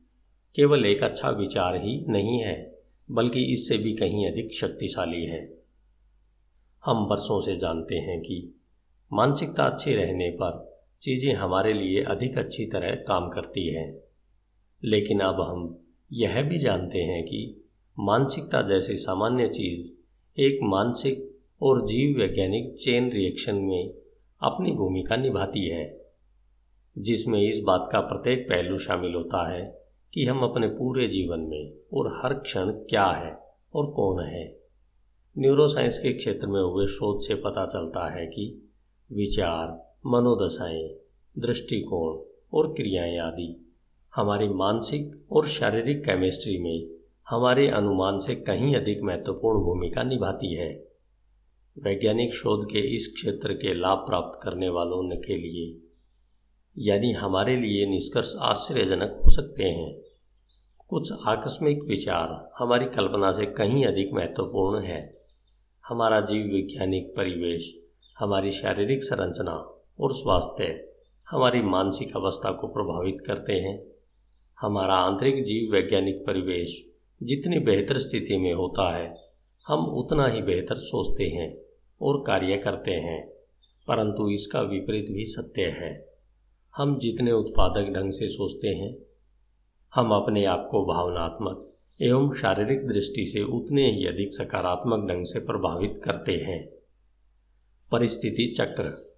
केवल 0.56 0.86
एक 0.86 1.04
अच्छा 1.04 1.30
विचार 1.30 1.76
ही 1.76 2.06
नहीं 2.10 2.40
है, 2.40 2.78
बल्कि 3.12 3.44
इससे 3.44 3.78
भी 3.78 3.94
कहीं 3.94 4.32
अधिक 4.32 4.54
शक्तिशाली 4.54 5.26
है। 5.26 5.58
हम 6.86 7.06
वर्षों 7.06 7.42
से 7.42 7.56
जानते 7.58 7.96
हैं 7.96 8.20
कि 8.22 8.56
मानसिकता 9.14 9.64
अच्छी 9.64 9.94
रहने 9.94 10.30
पर 10.30 10.82
चीज़ें 11.02 11.34
हमारे 11.34 11.74
लिए 11.74 12.04
अधिक 12.04 12.38
अच्छी 12.38 12.66
तरह 12.66 12.96
काम 12.96 13.30
करती 13.30 13.68
हैं। 13.76 13.98
लेकिन 14.84 15.20
अब 15.20 15.42
हम 15.42 15.80
यह 16.14 16.42
भी 16.42 16.60
जानते 16.60 17.00
हैं 17.00 17.24
कि 17.24 17.66
मानसिकता 18.00 18.62
जैसी 18.62 18.96
सामान्य 18.96 19.48
चीज़ 19.48 19.94
एक 20.38 20.60
मानसिक 20.64 21.38
और 21.62 21.86
जीव 21.86 22.18
वैज्ञानिक 22.20 22.76
चेन 22.76 23.12
रिएक्शन 23.12 23.56
में 23.56 23.90
अपनी 24.42 24.72
भूमिका 24.72 25.16
निभाती 25.16 25.68
है, 25.70 26.02
जिसमें 26.98 27.42
इस 27.42 27.60
बात 27.60 27.90
का 27.92 28.00
प्रत्येक 28.00 28.50
पहलू 28.50 28.78
शामिल 28.78 29.14
होता 29.14 29.52
है 29.54 29.87
कि 30.14 30.26
हम 30.26 30.40
अपने 30.40 30.68
पूरे 30.68 31.08
जीवन 31.08 31.40
में 31.40 31.74
और 31.94 32.22
हर 32.24 32.34
क्षण 32.34 32.72
क्या 32.72 33.06
है 33.06 33.40
और 33.76 33.92
कौन 33.92 34.24
है। 34.24 34.58
न्यूरोसाइंस 35.38 36.00
के 36.00 36.14
क्षेत्र 36.14 36.48
में 36.48 36.62
हुए 36.62 36.88
शोध 36.88 37.20
से 37.20 37.36
पता 37.36 37.66
चलता 37.66 38.20
है 38.20 38.28
कि 38.28 38.72
विचार 39.12 39.94
मनोदशाएँ, 40.06 40.96
दृष्टिकोण 41.38 42.24
और 42.54 42.74
क्रियाएँ 42.74 43.18
आदि 43.18 43.74
हमारी 44.16 44.48
मानसिक 44.48 45.26
और 45.32 45.48
शारीरिक 45.48 46.02
केमिस्ट्री 46.02 46.58
में 46.58 46.88
हमारे 47.30 47.68
अनुमान 47.68 48.20
से 48.20 48.36
कहीं 48.36 48.76
अधिक 48.76 49.02
महत्वपूर्ण 49.02 49.60
भूमिका 49.60 50.04
निभाती 50.04 50.54
है। 50.54 50.88
वैज्ञानिक 51.84 52.34
शोध 52.34 52.66
के 52.66 52.96
इस 52.96 53.14
क्षेत्र 53.16 53.54
के 53.54 53.74
लाभ 53.74 53.98
प्राप्त 53.98 54.40
करने 54.44 54.70
वालों 54.70 55.18
के 55.18 55.38
लिए 55.38 55.87
यानी 56.80 57.12
हमारे 57.12 57.56
लिए 57.56 57.86
निष्कर्ष 57.86 58.36
आश्चर्यजनक 58.40 59.22
हो 59.26 59.30
सकते 59.30 59.64
हैं। 59.64 60.02
कुछ 60.90 61.12
आकस्मिक 61.28 61.84
विचार 61.84 62.50
हमारी 62.58 62.86
कल्पना 62.86 63.32
से 63.32 63.46
कहीं 63.46 63.86
अधिक 63.86 64.14
महत्वपूर्ण 64.14 64.84
है। 64.84 65.18
हमारा 65.88 66.22
जीव 66.22 66.54
वैज्ञानिक 66.54 67.14
परिवेश, 67.18 67.78
हमारी 68.20 68.52
शारीरिक 68.52 69.04
संरचना 69.04 69.84
और 70.00 70.14
स्वास्थ्य 70.14 70.94
हमारी 71.30 71.62
मानसिक 71.62 72.16
अवस्था 72.16 72.52
को 72.52 72.68
प्रभावित 72.68 73.18
करते 73.28 73.54
हैं। 73.54 73.84
हमारा 74.62 74.94
आंतरिक 74.94 75.44
जीव 75.44 75.72
वैज्ञानिक 75.72 76.26
परिवेश 76.28 76.86
जितनी 77.24 77.60
बेहतर 77.60 77.98
स्थिति 77.98 78.38
में 78.38 78.54
होता 78.54 78.98
है, 78.98 79.24
हम 79.68 79.86
उतना 79.86 80.28
ही 80.28 80.42
बेहतर 80.42 80.76
सोचते 80.76 81.24
हैं 81.24 81.58
और 82.02 82.24
कार्य 82.28 82.58
करते 82.58 82.92
हैं, 82.92 83.28
परंतु 83.88 84.30
इसका 84.30 84.62
विपरीत 84.62 85.12
भी 85.12 85.26
सत्य 85.26 85.62
है। 85.62 86.07
हम 86.78 87.00
जितने 87.00 87.32
उत्पादक 87.32 87.90
ढंग 87.90 88.12
से 88.12 88.30
सोचते 88.30 88.68
हैं, 88.68 88.98
हम 89.96 90.12
अपने 90.12 90.46
आप 90.46 90.68
को 90.72 90.86
भावनात्मक 90.86 91.74
एवं 92.02 92.34
शारीरिक 92.34 92.88
दृष्टि 92.88 93.26
से 93.26 93.44
उतने 93.44 93.92
ही 93.92 94.06
अधिक 94.06 94.34
सकारात्मक 94.34 95.10
ढंग 95.10 95.26
से 95.26 95.40
प्रभावित 95.40 96.02
करते 96.04 96.32
हैं। 96.32 96.70
परिस्थिति 97.92 98.54
चक्र, 98.58 99.16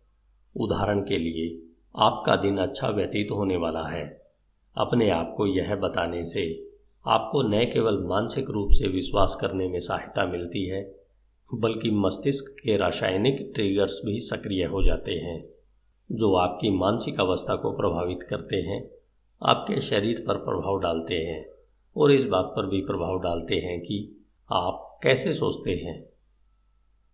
उदाहरण 0.55 0.99
के 0.99 1.17
लिए, 1.17 1.61
आपका 1.95 2.35
दिन 2.35 2.57
अच्छा 2.57 2.89
व्यतीत 2.89 3.27
होने 3.31 3.57
वाला 3.57 3.83
है। 3.87 4.21
अपने 4.77 5.09
आप 5.09 5.33
को 5.37 5.47
यह 5.47 5.75
बताने 5.75 6.25
से 6.25 6.69
आपको 7.07 7.41
न 7.41 7.65
केवल 7.65 8.03
मानसिक 8.03 8.49
रूप 8.49 8.69
से 8.71 8.87
विश्वास 8.87 9.37
करने 9.41 9.67
में 9.67 9.79
सहायता 9.79 10.25
मिलती 10.25 10.65
है, 10.65 10.95
बल्कि 11.53 11.91
मस्तिष्क 11.91 12.55
के 12.63 12.77
रासायनिक 12.77 13.51
ट्रिगर्स 13.55 14.01
भी 14.05 14.19
सक्रिय 14.19 14.65
हो 14.65 14.83
जाते 14.83 15.11
हैं। 15.11 15.58
जो 16.11 16.33
आपकी 16.35 16.69
मानसिक 16.69 17.19
अवस्था 17.19 17.55
को 17.55 17.71
प्रभावित 17.71 18.23
करते 18.23 18.55
हैं, 18.55 18.89
आपके 19.43 19.81
शरीर 19.81 20.23
पर 20.27 20.37
प्रभाव 20.37 20.79
डालते 20.79 21.13
हैं 21.13 21.49
और 21.97 22.11
इस 22.11 22.25
बात 22.25 22.45
पर 22.45 22.65
भी 22.65 22.81
प्रभाव 22.81 23.19
डालते 23.19 23.55
हैं 23.55 23.81
कि 23.81 24.25
आप 24.51 24.99
कैसे 25.03 25.33
सोचते 25.33 25.71
हैं। 25.71 26.09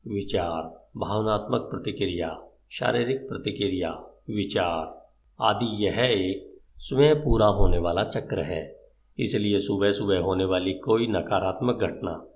विचार, 0.08 0.90
भावनात्मक 0.98 1.62
प्रतिक्रिया, 1.62 2.44
शारीरिक 2.72 3.30
प्रतिक्रिया, 3.30 3.92
विचार 4.30 5.10
आदि 5.42 5.86
यह 5.86 5.96
एक 6.00 6.60
स्वयं 6.78 7.16
पूरा 7.16 7.46
होने 7.46 7.78
वाला 7.78 8.04
चक्र 8.04 8.40
है। 8.40 8.76
इसलिए 9.20 9.60
सुबह 9.60 9.92
सुबह 9.92 10.20
होने 10.20 10.46
वाली 10.46 10.74
कोई 10.74 11.08
नकारात्मक 11.08 11.76
घटना 11.76 12.28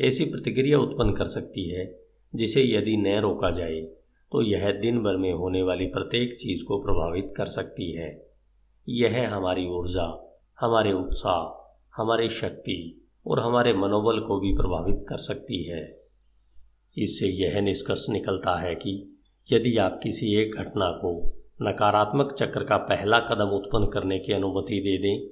ऐसी 0.00 0.24
प्रतिक्रिया 0.24 0.78
उत्पन्न 0.78 1.12
कर 1.12 1.24
सकती 1.24 1.68
है 1.70 2.00
जिसे 2.34 2.64
यदि 2.64 2.96
न 2.96 3.18
रोका 3.20 3.50
जाए 3.50 3.80
तो 4.32 4.42
यह 4.42 4.70
दिन 4.72 5.02
भर 5.02 5.16
में 5.16 5.32
होने 5.32 5.62
वाली 5.62 5.86
प्रत्येक 5.86 6.34
चीज़ 6.34 6.64
को 6.64 6.78
प्रभावित 6.82 7.32
कर 7.36 7.46
सकती 7.46 7.92
है। 7.92 8.26
यह 8.88 9.34
हमारी 9.34 9.66
ऊर्जा, 9.68 10.06
हमारे 10.60 10.92
उत्साह, 10.92 11.62
हमारी 11.96 12.28
शक्ति 12.28 13.06
और 13.26 13.40
हमारे 13.40 13.72
मनोबल 13.72 14.20
को 14.20 14.40
भी 14.40 14.52
प्रभावित 14.52 15.04
कर 15.08 15.16
सकती 15.16 15.62
है। 15.64 16.02
इससे 16.98 17.26
यह 17.26 17.60
निष्कर्ष 17.60 18.06
निकलता 18.10 18.56
है 18.56 18.74
कि 18.74 19.18
यदि 19.52 19.76
आप 19.76 20.00
किसी 20.02 20.34
एक 20.36 20.54
घटना 20.54 20.90
को 20.90 21.10
नकारात्मक 21.62 22.32
चक्र 22.32 22.64
का 22.64 22.76
पहला 22.76 23.18
कदम 23.20 23.48
उत्पन्न 23.48 23.86
करने 23.86 24.18
की 24.18 24.32
अनुमति 24.32 24.80
दे 24.80 24.98
दें 24.98 25.26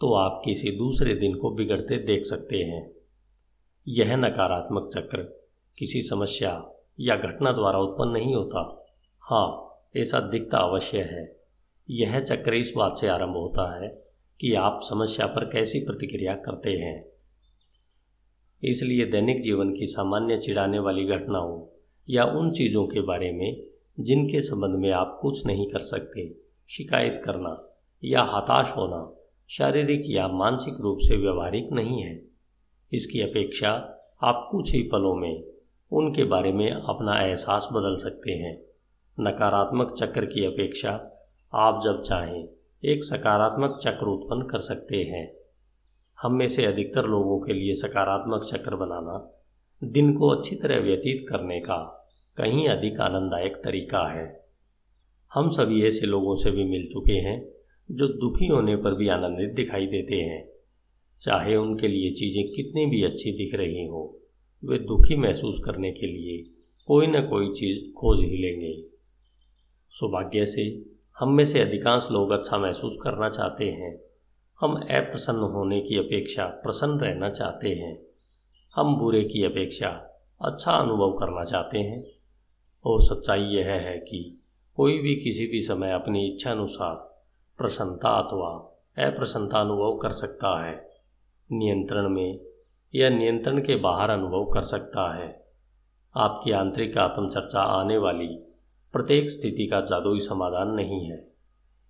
तो 0.00 0.12
आप 0.14 0.42
किसी 0.44 0.70
दूसरे 0.70 1.14
दिन 1.14 1.34
को 1.34 1.50
बिगड़ते 1.50 1.96
देख 1.96 2.24
सकते 2.24 2.56
हैं। 2.56 2.90
यह 3.88 4.16
नकारात्मक 4.16 4.90
चक्र 4.94 5.22
किसी 5.78 6.02
समस्या 6.02 6.52
या 7.02 7.16
घटना 7.16 7.52
द्वारा 7.52 7.78
उत्पन्न 7.78 8.10
नहीं 8.10 8.34
होता। 8.34 8.86
हाँ 9.20 9.68
ऐसा 9.96 10.20
दिखता 10.20 10.58
अवश्य 10.58 10.98
है। 10.98 11.40
यह 11.90 12.20
चक्र 12.20 12.54
इस 12.54 12.72
बात 12.76 12.96
से 12.96 13.08
आरंभ 13.08 13.36
होता 13.36 13.82
है 13.82 13.88
कि 14.40 14.54
आप 14.54 14.80
समस्या 14.82 15.26
पर 15.26 15.44
कैसी 15.44 15.80
प्रतिक्रिया 15.80 16.34
करते 16.34 16.70
हैं। 16.70 17.04
इसलिए 18.64 19.06
दैनिक 19.06 19.42
जीवन 19.42 19.74
की 19.74 19.86
सामान्य 19.86 20.38
चिढ़ाने 20.38 20.78
वाली 20.78 21.04
घटनाओं 21.04 21.66
या 22.10 22.24
उन 22.24 22.50
चीज़ों 22.50 22.86
के 22.86 23.00
बारे 23.00 23.32
में, 23.32 23.62
जिनके 24.00 24.40
संबंध 24.40 24.76
में 24.76 24.90
आप 24.90 25.18
कुछ 25.22 25.46
नहीं 25.46 25.70
कर 25.70 25.78
सकते, 25.78 26.34
शिकायत 26.70 27.22
करना 27.24 27.78
या 28.04 28.22
हताश 28.22 28.76
होना 28.76 29.28
शारीरिक 29.50 30.02
या 30.06 30.28
मानसिक 30.28 30.74
रूप 30.80 30.98
से 31.00 31.16
व्यवहारिक 31.16 31.72
नहीं 31.72 32.02
है। 32.02 32.22
इसकी 32.92 33.20
अपेक्षा 33.20 33.70
आप 34.22 34.48
कुछ 34.50 34.74
ही 34.74 34.82
पलों 34.82 35.14
में 35.14 35.51
उनके 35.92 36.24
बारे 36.24 36.52
में 36.52 36.72
अपना 36.72 37.22
एहसास 37.22 37.68
बदल 37.72 37.96
सकते 37.96 38.32
हैं। 38.32 38.62
नकारात्मक 39.20 39.94
चक्र 39.98 40.24
की 40.24 40.44
अपेक्षा 40.44 40.90
आप 41.54 41.80
जब 41.84 42.02
चाहें, 42.02 42.48
एक 42.84 43.04
सकारात्मक 43.04 43.78
चक्र 43.82 44.06
उत्पन्न 44.06 44.42
कर 44.42 44.58
सकते 44.58 44.96
हैं। 44.96 45.34
हम 46.22 46.32
में 46.32 46.48
से 46.48 46.66
अधिकतर 46.66 47.04
लोगों 47.04 47.40
के 47.40 47.52
लिए 47.52 47.74
सकारात्मक 47.74 48.42
चक्र 48.44 48.76
बनाना 48.76 49.38
दिन 49.84 50.12
को 50.12 50.28
अच्छी 50.28 50.56
तरह 50.56 50.80
व्यतीत 50.80 51.26
करने 51.28 51.60
का 51.60 52.08
कहीं 52.36 52.68
अधिक 52.68 53.00
आनंददायक 53.00 53.56
तरीका 53.56 54.12
है। 54.12 54.44
हम 55.34 55.48
सभी 55.48 55.86
ऐसे 55.86 56.06
लोगों 56.06 56.36
से 56.36 56.50
भी 56.50 56.64
मिल 56.64 56.86
चुके 56.92 57.12
हैं, 57.12 57.48
जो 57.90 58.08
दुखी 58.08 58.46
होने 58.46 58.76
पर 58.76 58.94
भी 58.94 59.08
आनंदित 59.08 59.50
दिखाई 59.50 59.86
देते 59.86 60.16
हैं। 60.16 60.48
चाहे 61.20 61.56
उनके 61.56 61.88
लिए 61.88 62.10
चीज़ें 62.10 62.52
कितनी 62.52 62.86
भी 62.86 63.02
अच्छी 63.02 63.32
दिख 63.32 63.54
रही 63.54 63.86
हों। 63.86 64.21
वे 64.64 64.78
दुखी 64.78 65.16
महसूस 65.16 65.62
करने 65.64 65.92
के 65.92 66.06
लिए 66.06 66.42
कोई 66.86 67.06
न 67.06 67.26
कोई 67.26 67.52
चीज़ 67.52 67.92
खोज 67.92 68.20
ही 68.20 68.36
लेंगे। 68.36 68.84
सौभाग्य 69.90 70.46
से 70.46 70.84
हम 71.18 71.32
में 71.32 71.44
से 71.44 71.60
अधिकांश 71.60 72.08
लोग 72.10 72.30
अच्छा 72.30 72.58
महसूस 72.58 72.96
करना 73.02 73.28
चाहते 73.28 73.64
हैं। 73.64 74.00
हम 74.60 74.74
अप्रसन्न 74.76 75.38
होने 75.38 75.80
की 75.80 75.98
अपेक्षा 75.98 76.44
प्रसन्न 76.46 77.00
रहना 77.00 77.30
चाहते 77.30 77.68
हैं। 77.68 78.02
हम 78.74 78.96
बुरे 78.96 79.24
की 79.24 79.44
अपेक्षा 79.44 79.88
अच्छा 80.42 80.72
अनुभव 80.72 81.12
करना 81.12 81.44
चाहते 81.44 81.78
हैं। 81.78 82.04
और 82.84 83.00
सच्चाई 83.00 83.42
यह 83.42 83.66
है 83.66 83.98
कि 83.98 84.40
कोई 84.76 84.98
भी 84.98 85.16
किसी 85.16 85.46
भी 85.46 85.60
समय 85.60 85.92
अपनी 85.92 86.26
इच्छा 86.26 86.50
अनुसार 86.50 86.94
प्रसन्नता 87.58 88.08
अथवा 88.08 88.50
अप्रसन्नता 89.06 89.60
अनुभव 89.60 89.98
कर 89.98 90.12
सकता 90.12 90.66
है। 90.66 90.90
नियंत्रण 91.52 92.08
में 92.08 92.51
या 92.94 93.08
नियंत्रण 93.08 93.60
के 93.60 93.76
बाहर 93.76 94.10
अनुभव 94.10 94.44
कर 94.44 94.62
सकता 94.62 95.12
है। 95.14 95.28
आपकी 96.14 96.50
आंतरिक 96.50 96.98
आत्मचर्चा 96.98 97.60
आने 97.72 97.98
वाली 97.98 98.26
प्रत्येक 98.94 99.30
स्थिति 99.30 99.66
का 99.66 99.80
जादुई 99.80 100.20
समाधान 100.20 100.70
नहीं 100.70 101.04
है, 101.06 101.24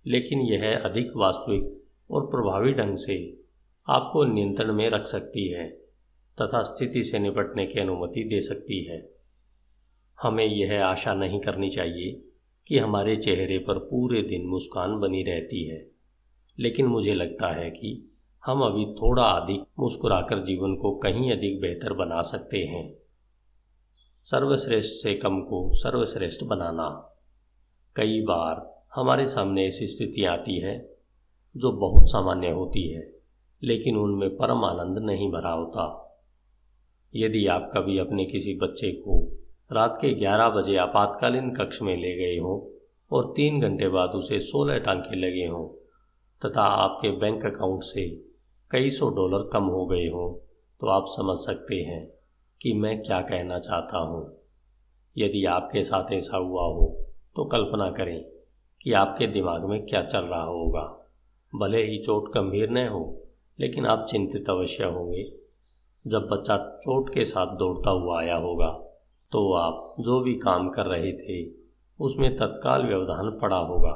लेकिन 0.05 0.41
यह 0.41 0.81
अधिक 0.85 1.11
वास्तविक 1.15 2.11
और 2.11 2.25
प्रभावी 2.25 2.73
ढंग 2.73 2.97
से 2.97 3.17
आपको 3.87 4.23
नियंत्रण 4.25 4.73
में 4.73 4.89
रख 4.89 5.05
सकती 5.07 5.47
है 5.47 5.67
तथा 6.37 6.61
स्थिति 6.61 7.03
से 7.03 7.19
निपटने 7.19 7.65
की 7.65 7.79
अनुमति 7.79 8.23
दे 8.23 8.41
सकती 8.41 8.83
है। 8.83 9.01
हमें 10.21 10.45
यह 10.45 10.85
आशा 10.85 11.13
नहीं 11.13 11.39
करनी 11.39 11.69
चाहिए 11.69 12.11
कि 12.67 12.77
हमारे 12.77 13.15
चेहरे 13.15 13.57
पर 13.57 13.77
पूरे 13.79 14.21
दिन 14.21 14.45
मुस्कान 14.45 14.97
बनी 14.99 15.23
रहती 15.23 15.63
है, 15.63 15.85
लेकिन 16.59 16.85
मुझे 16.85 17.13
लगता 17.13 17.47
है 17.53 17.69
कि 17.71 18.12
हम 18.45 18.61
अभी 18.61 18.85
थोड़ा 18.85 19.23
अधिक 19.23 19.63
मुस्कुराकर 19.79 20.43
जीवन 20.43 20.75
को 20.75 20.95
कहीं 20.95 21.31
अधिक 21.31 21.61
बेहतर 21.61 21.93
बना 21.93 22.21
सकते 22.21 22.57
हैं। 22.57 22.93
सर्वश्रेष्ठ 24.23 24.89
से 24.89 25.13
कम 25.13 25.41
को 25.41 25.73
सर्वश्रेष्ठ 25.73 26.43
बनाना। 26.43 27.15
कई 27.95 28.21
बार 28.21 28.83
हमारे 28.95 29.27
सामने 29.27 29.67
ऐसी 29.67 29.87
स्थिति 29.87 30.25
आती 30.25 30.59
है, 30.59 30.89
जो 31.57 31.71
बहुत 31.71 32.09
सामान्य 32.09 32.49
होती 32.49 32.93
है, 32.93 33.13
लेकिन 33.63 33.97
उनमें 33.97 34.29
परम 34.29 34.65
आनंद 34.65 34.97
नहीं 34.97 35.31
भरा 35.31 35.51
होता। 35.51 36.15
यदि 37.15 37.47
आप 37.47 37.71
कभी 37.77 37.97
अपने 37.97 38.25
किसी 38.25 38.55
बच्चे 38.55 38.91
को 38.91 39.31
रात 39.71 39.97
के 40.01 40.13
11 40.13 40.49
बजे 40.49 40.77
आपातकालीन 40.77 41.55
कक्ष 41.55 41.81
में 41.81 41.97
ले 41.97 42.15
गए 42.15 42.39
हों 42.39 42.79
और 43.11 43.33
तीन 43.35 43.61
घंटे 43.61 43.89
बाद 43.89 44.09
उसे 44.09 44.39
सोलह 44.39 44.77
टांके 44.77 45.15
लगे 45.15 45.47
हों, 45.47 45.67
तथा 46.45 46.61
आपके 46.61 47.09
बैंक 47.09 47.45
अकाउंट 47.45 47.83
से 47.83 48.32
कई 48.73 48.89
सौ 48.89 49.09
डॉलर 49.09 49.43
कम 49.53 49.63
हो 49.63 49.85
गए 49.85 50.05
हों 50.09 50.29
तो 50.81 50.87
आप 50.87 51.05
समझ 51.07 51.37
सकते 51.39 51.75
हैं 51.81 52.05
कि 52.61 52.71
मैं 52.73 53.01
क्या 53.01 53.19
कहना 53.21 53.57
चाहता 53.59 53.97
हूँ। 53.99 54.21
यदि 55.15 55.43
आपके 55.47 55.83
साथ 55.83 56.11
ऐसा 56.13 56.37
हुआ 56.37 56.63
हो 56.67 56.87
तो 57.35 57.45
कल्पना 57.45 57.89
करें 57.91 58.23
कि 58.81 58.93
आपके 58.93 59.27
दिमाग 59.27 59.65
में 59.65 59.85
क्या 59.85 60.01
चल 60.03 60.23
रहा 60.23 60.43
होगा। 60.43 60.83
भले 61.53 61.83
ही 61.83 61.97
चोट 61.97 62.31
गंभीर 62.33 62.69
न 62.69 62.87
हो, 62.87 63.03
लेकिन 63.59 63.85
आप 63.85 64.05
चिंतित 64.09 64.49
अवश्य 64.49 64.83
होंगे। 64.85 65.23
जब 66.05 66.27
बच्चा 66.31 66.57
चोट 66.77 67.13
के 67.13 67.25
साथ 67.25 67.55
दौड़ता 67.57 67.91
हुआ 67.91 68.19
आया 68.21 68.37
होगा 68.37 68.71
तो 69.31 69.53
आप 69.53 69.95
जो 69.99 70.19
भी 70.19 70.33
काम 70.39 70.69
कर 70.69 70.85
रहे 70.85 71.13
थे, 71.13 71.45
उसमें 71.99 72.29
तत्काल 72.37 72.87
व्यवधान 72.87 73.29
पड़ा 73.39 73.57
होगा। 73.57 73.93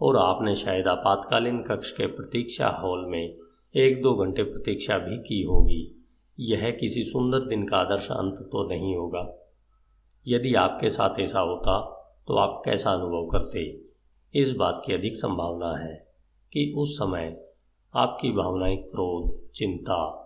और 0.00 0.16
आपने 0.18 0.54
शायद 0.56 0.88
आपातकालीन 0.88 1.62
कक्ष 1.62 1.90
के 1.90 2.06
प्रतीक्षा 2.08 2.68
हॉल 2.82 3.06
में 3.06 3.43
एक 3.76 4.02
दो 4.02 4.14
घंटे 4.14 4.42
प्रतीक्षा 4.42 4.98
भी 4.98 5.18
की 5.18 5.42
होगी। 5.42 6.06
यह 6.40 6.70
किसी 6.70 7.04
सुंदर 7.04 7.38
दिन 7.38 7.68
का 7.68 7.76
आदर्श 7.76 8.10
अंत 8.10 8.34
तो 8.34 8.68
नहीं 8.68 8.96
होगा। 8.96 9.36
यदि 10.26 10.54
आपके 10.54 10.90
साथ 10.90 11.20
ऐसा 11.20 11.40
होता 11.40 11.80
तो 12.26 12.34
आप 12.34 12.62
कैसा 12.64 12.90
अनुभव 12.90 13.26
करते? 13.26 13.80
इस 14.34 14.50
बात 14.50 14.82
की 14.86 14.92
अधिक 14.92 15.16
संभावना 15.16 15.76
है 15.76 16.08
कि 16.52 16.74
उस 16.76 16.96
समय 16.96 17.44
आपकी 17.94 18.32
भावनाएँ 18.32 18.76
क्रोध, 18.76 19.50
चिंता 19.50 20.20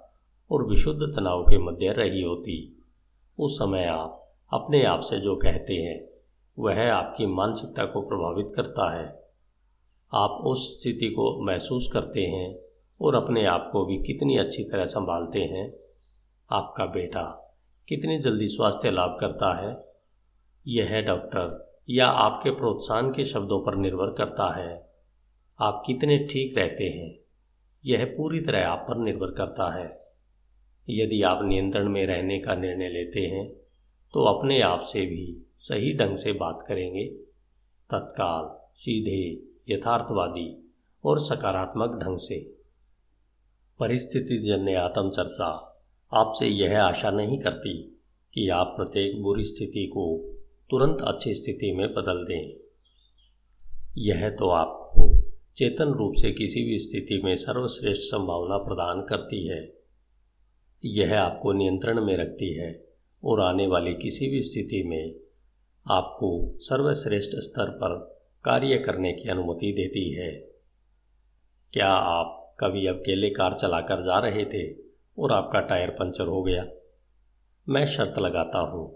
और 0.51 0.67
विशुद्ध 0.67 1.03
तनाव 1.03 1.43
के 1.43 1.59
मध्य 1.59 1.93
रही 1.93 2.23
होती। 2.23 2.85
उस 3.39 3.59
समय 3.59 3.85
आप 3.85 4.33
अपने 4.53 4.85
आप 4.85 5.01
से 5.01 5.21
जो 5.21 5.37
कहते 5.37 5.75
हैं, 5.75 6.09
वह 6.59 6.93
आपकी 6.93 7.27
मानसिकता 7.27 7.85
को 7.85 8.01
प्रभावित 8.01 8.53
करता 8.55 9.01
है। 9.01 9.29
आप 10.15 10.31
उस 10.31 10.81
स्थिति 10.81 11.07
को 11.07 11.47
महसूस 11.47 11.91
करते 11.93 12.21
हैं 12.21 12.68
और 13.01 13.15
अपने 13.15 13.45
आप 13.45 13.69
को 13.73 13.85
भी 13.85 13.97
कितनी 13.97 14.37
अच्छी 14.37 14.65
तरह 14.65 14.85
संभालते 14.85 15.41
हैं। 15.41 15.73
आपका 16.51 16.87
बेटा 16.87 17.55
कितनी 17.89 18.19
जल्दी 18.19 18.49
स्वास्थ्य 18.49 18.91
लाभ 18.91 19.17
करता 19.21 19.55
है। 19.59 19.77
यह 20.67 21.01
डॉक्टर 21.03 21.77
या 21.91 22.07
आपके 22.07 22.51
प्रोत्साहन 22.51 23.11
के 23.11 23.25
शब्दों 23.25 23.61
पर 23.61 23.77
निर्भर 23.77 24.13
करता 24.13 24.55
है। 24.57 24.89
आप 25.61 25.83
कितने 25.87 26.19
ठीक 26.19 26.59
रहते 26.59 26.85
हैं, 26.85 27.15
यह 27.85 28.05
पूरी 28.17 28.41
तरह 28.41 28.67
आप 28.69 28.85
पर 28.89 28.97
निर्भर 28.97 29.27
करता 29.27 29.75
है। 29.75 29.87
यदि 30.89 31.23
आप 31.23 31.43
नियंत्रण 31.43 31.89
में 31.89 32.07
रहने 32.07 32.39
का 32.39 32.55
निर्णय 32.55 32.89
लेते 32.89 33.21
हैं 33.21 33.49
तो 34.15 34.25
अपने 34.25 34.61
आप 34.61 34.81
से 34.81 35.01
भी 35.07 35.51
सही 35.57 35.97
ढंग 35.97 36.17
से 36.17 36.33
बात 36.33 36.65
करेंगे। 36.69 37.05
तत्काल, 37.91 38.71
सीधे, 38.75 39.75
यथार्थवादी 39.75 40.75
और 41.05 41.19
सकारात्मक 41.19 41.99
ढंग 42.03 42.19
से। 42.19 42.58
परिस्थिति 43.79 44.39
जन्य 44.39 44.75
आत्मचर्चा 44.75 45.79
आपसे 46.15 46.47
यह 46.47 46.83
आशा 46.83 47.11
नहीं 47.11 47.39
करती 47.39 48.01
कि 48.35 48.49
आप 48.49 48.75
प्रत्येक 48.77 49.23
बुरी 49.23 49.45
स्थिति 49.45 49.87
को 49.87 50.35
तुरंत 50.71 50.99
अच्छी 51.01 51.35
स्थिति 51.35 51.73
में 51.73 51.93
बदल 51.93 52.25
दें। 52.25 52.55
यह 53.99 54.31
तो 54.31 54.49
आपको 54.49 55.21
चेतन 55.57 55.89
रूप 55.89 56.15
से 56.15 56.33
किसी 56.33 56.65
भी 56.65 56.79
स्थिति 56.79 57.23
में 57.25 57.35
सर्वश्रेष्ठ 57.35 58.03
संभावना 58.03 58.57
प्रदान 58.57 59.01
करती 59.01 59.47
है। 59.47 59.75
यह 60.85 61.21
आपको 61.21 61.53
नियंत्रण 61.53 62.05
में 62.05 62.17
रखती 62.17 62.55
है 62.55 62.85
और 63.25 63.41
आने 63.41 63.67
वाली 63.67 63.95
किसी 63.95 64.29
भी 64.29 64.43
स्थिति 64.43 64.83
में 64.83 65.15
आपको 65.91 66.55
सर्वश्रेष्ठ 66.57 67.31
स्तर 67.35 67.71
पर 67.71 68.21
कार्य 68.45 68.79
करने 68.79 69.13
की 69.13 69.29
अनुमति 69.29 69.73
देती 69.73 70.15
है। 70.15 70.33
क्या 71.73 71.89
आप 71.89 72.38
कभी 72.61 72.87
अकेले 72.87 73.31
कार 73.31 73.55
चलाकर 73.55 74.03
जा 74.03 74.19
रहे 74.19 74.45
थे 74.45 74.65
और 75.19 75.33
आपका 75.33 75.61
टायर 75.61 75.91
पंचर 75.91 76.27
हो 76.27 76.43
गया। 76.43 76.65
मैं 77.67 77.85
शर्त 77.87 78.19
लगाता 78.19 78.59
हूँ 78.69 78.87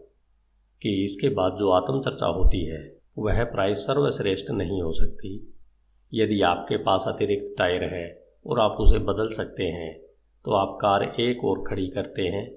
कि 0.82 1.02
इसके 1.02 1.28
बाद 1.28 1.52
जो 1.52 1.70
आत्मचर्चा 1.70 2.26
होती 2.26 2.64
है, 2.66 2.80
वह 3.18 3.44
प्राय 3.44 3.74
सर्वश्रेष्ठ 3.74 4.50
नहीं 4.50 4.80
हो 4.82 4.92
सकती। 4.92 5.32
यदि 6.12 6.40
आपके 6.42 6.76
पास 6.76 7.04
अतिरिक्त 7.08 7.54
टायर 7.58 7.84
है 7.94 8.06
और 8.46 8.60
आप 8.60 8.76
उसे 8.80 8.98
बदल 8.98 9.28
सकते 9.28 9.64
हैं 9.64 9.92
तो 10.44 10.52
आप 10.52 10.78
कार 10.80 11.02
एक 11.20 11.44
और 11.44 11.62
खड़ी 11.68 11.86
करते 11.88 12.22
हैं, 12.22 12.50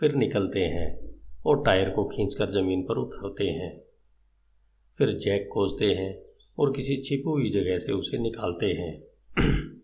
फिर 0.00 0.14
निकलते 0.14 0.60
हैं 0.60 0.88
और 1.46 1.62
टायर 1.62 1.90
को 1.90 2.04
खींचकर 2.04 2.50
ज़मीन 2.50 2.82
पर 2.82 2.98
उतरते 2.98 3.44
हैं। 3.44 3.70
फिर 4.98 5.12
जैक 5.16 5.48
खोजते 5.52 5.86
हैं 5.94 6.12
और 6.58 6.72
किसी 6.72 6.96
छिपी 6.96 7.30
हुई 7.30 7.50
जगह 7.50 7.78
से 7.78 7.92
उसे 7.92 8.18
निकालते 8.18 8.66
हैं। 8.72 8.92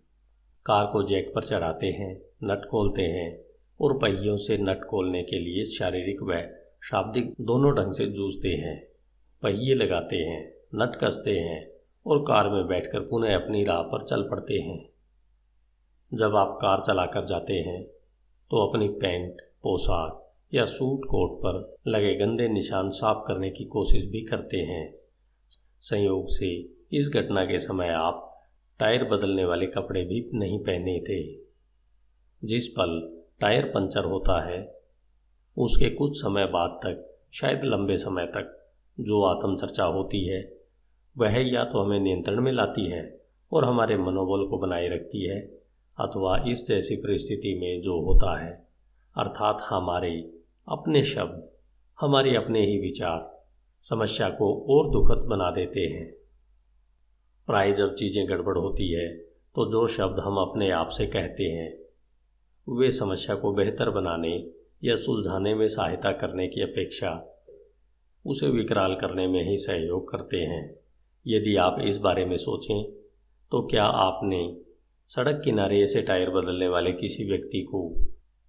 कार 0.66 0.86
को 0.86 1.02
जैक 1.02 1.32
पर 1.34 1.44
चढ़ाते 1.44 1.86
हैं, 1.86 2.14
नट 2.44 2.64
खोलते 2.64 3.02
हैं 3.02 3.44
और 3.80 3.96
पहियों 3.98 4.36
से 4.36 4.56
नट 4.58 4.84
खोलने 4.84 5.22
के 5.22 5.38
लिए 5.38 5.64
शारीरिक 5.64 6.22
व 6.22 6.40
शाब्दिक 6.82 7.34
दोनों 7.40 7.74
ढंग 7.74 7.92
से 7.92 8.06
जूझते 8.06 8.48
हैं। 8.48 8.76
पहिए 9.42 9.74
लगाते 9.74 10.16
हैं, 10.16 10.40
नट 10.74 10.96
कसते 10.96 11.30
हैं 11.30 11.66
और 12.06 12.22
कार 12.22 12.48
में 12.48 12.66
बैठकर 12.66 13.00
पुनः 13.00 13.34
अपनी 13.34 13.64
राह 13.64 13.82
पर 13.82 14.04
चल 14.04 14.22
पड़ते 14.22 14.54
हैं। 14.54 14.78
जब 16.12 16.36
आप 16.36 16.58
कार 16.62 16.82
चलाकर 16.86 17.24
जाते 17.24 17.54
हैं 17.54 17.82
तो 18.50 18.66
अपनी 18.68 18.88
पैंट, 18.88 19.40
पोशाक 19.62 20.20
या 20.54 20.64
सूट 20.64 21.04
कोट 21.04 21.38
पर 21.38 21.90
लगे 21.90 22.14
गंदे 22.14 22.48
निशान 22.48 22.88
साफ़ 22.90 23.24
करने 23.26 23.50
की 23.50 23.64
कोशिश 23.64 24.04
भी 24.04 24.24
करते 24.24 24.56
हैं। 24.56 24.94
संयोग 25.80 26.26
से 26.28 26.54
इस 26.92 27.10
घटना 27.14 27.44
के 27.44 27.58
समय 27.58 27.88
आप 27.88 28.30
टायर 28.78 29.04
बदलने 29.04 29.44
वाले 29.44 29.66
कपड़े 29.66 30.04
भी 30.04 30.30
नहीं 30.34 30.58
पहने 30.58 31.00
थे। 31.00 31.44
जिस 32.44 32.68
पल 32.68 33.22
टायर 33.40 33.64
पंचर 33.64 34.04
होता 34.04 34.50
है, 34.50 34.80
उसके 35.58 35.90
कुछ 35.90 36.16
समय 36.16 36.46
बाद 36.46 36.70
तक, 36.70 37.18
शायद 37.32 37.60
लंबे 37.64 37.96
समय 37.96 38.26
तक, 38.26 38.70
जो 39.00 39.22
आत्मचर्चा 39.22 39.84
होती 39.84 40.28
है, 40.28 40.52
वह 41.18 41.52
या 41.52 41.64
तो 41.64 41.78
हमें 41.78 42.00
नियंत्रण 42.00 42.40
में 42.40 42.52
लाती 42.52 42.90
है 42.90 43.20
और 43.52 43.64
हमारे 43.64 43.96
मनोबल 43.96 44.50
को 44.50 44.58
बनाए 44.58 44.88
रखती 44.88 45.28
है, 45.28 45.40
अथवा 46.00 46.44
इस 46.48 46.68
जैसी 46.68 46.96
परिस्थिति 46.96 47.58
में 47.60 47.82
जो 47.82 48.00
होता 48.00 48.44
है, 48.44 48.66
अर्थात 49.18 49.58
हमारे 49.62 50.32
अपने 50.68 51.04
शब्द, 51.04 51.50
हमारे 52.00 52.36
अपने 52.36 52.66
ही 52.66 52.78
विचार, 52.78 53.44
समस्या 53.82 54.30
को 54.30 54.66
और 54.70 54.90
दुखद 54.90 55.28
बना 55.28 55.50
देते 55.50 55.80
हैं। 55.80 56.23
प्राय 57.48 57.72
जब 57.72 57.94
चीज़ें 57.94 58.28
गड़बड़ 58.28 58.58
होती 58.58 58.92
है 58.92 59.08
तो 59.54 59.70
जो 59.70 59.86
शब्द 59.86 60.18
हम 60.18 60.36
अपने 60.36 60.70
आप 60.70 60.88
से 60.88 61.06
कहते 61.06 61.44
हैं, 61.44 61.78
वे 62.78 62.90
समस्या 62.90 63.36
को 63.36 63.52
बेहतर 63.52 63.90
बनाने 63.90 64.50
या 64.84 64.96
सुलझाने 64.96 65.54
में 65.54 65.68
सहायता 65.68 66.12
करने 66.12 66.48
की 66.48 66.60
अपेक्षा, 66.60 67.10
उसे 68.26 68.48
विकराल 68.48 68.94
करने 68.94 69.26
में 69.28 69.50
ही 69.50 69.56
सहयोग 69.56 70.10
करते 70.10 70.36
हैं। 70.36 70.74
यदि 71.26 71.56
आप 71.56 71.76
इस 71.80 71.96
बारे 71.96 72.24
में 72.24 72.36
सोचें 72.36 72.84
तो 73.52 73.66
क्या 73.66 73.84
आपने 73.84 74.56
सड़क 75.08 75.40
किनारे 75.44 75.82
ऐसे 75.82 76.02
टायर 76.02 76.30
बदलने 76.30 76.68
वाले 76.68 76.92
किसी 76.92 77.24
व्यक्ति 77.24 77.62
को 77.62 77.88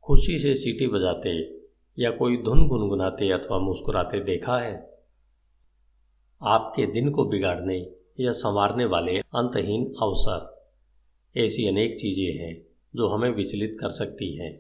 खुशी 0.04 0.40
से 0.40 0.56
सीटी 0.56 0.88
बजाते 0.88 1.60
या 2.00 2.12
कोई 2.12 2.38
धुन 2.38 2.68
गुनगुनाते 2.68 3.32
अथवा 3.32 3.60
मुस्कुराते 3.60 4.20
देखा 4.20 4.58
है? 4.58 4.74
आपके 6.42 6.86
दिन 6.86 7.12
को 7.12 7.26
बिगाड़ने 7.26 7.95
या 8.20 8.32
संवारने 8.32 8.86
वाले 8.86 9.20
अंतहीन 9.20 9.94
अवसर। 10.02 10.70
ऐसी 11.38 11.68
अनेक 11.68 12.00
चीज़ें 12.00 12.46
हैं 12.46 12.66
जो 12.96 13.08
हमें 13.08 13.30
विचलित 13.30 13.78
कर 13.80 13.90
सकती 13.90 14.38
हैं। 14.38 14.58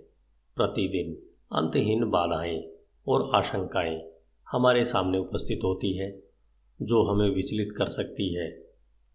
प्रतिदिन 0.56 1.14
अंतहीन 1.58 2.04
बाधाएँ 2.04 2.72
और 3.08 3.32
आशंकाएँ 3.36 4.12
हमारे 4.52 4.84
सामने 4.84 5.18
उपस्थित 5.18 5.60
होती 5.64 5.98
है, 5.98 6.24
जो 6.82 7.04
हमें 7.04 7.30
विचलित 7.30 7.74
कर 7.78 7.86
सकती 7.86 8.34
है, 8.34 8.50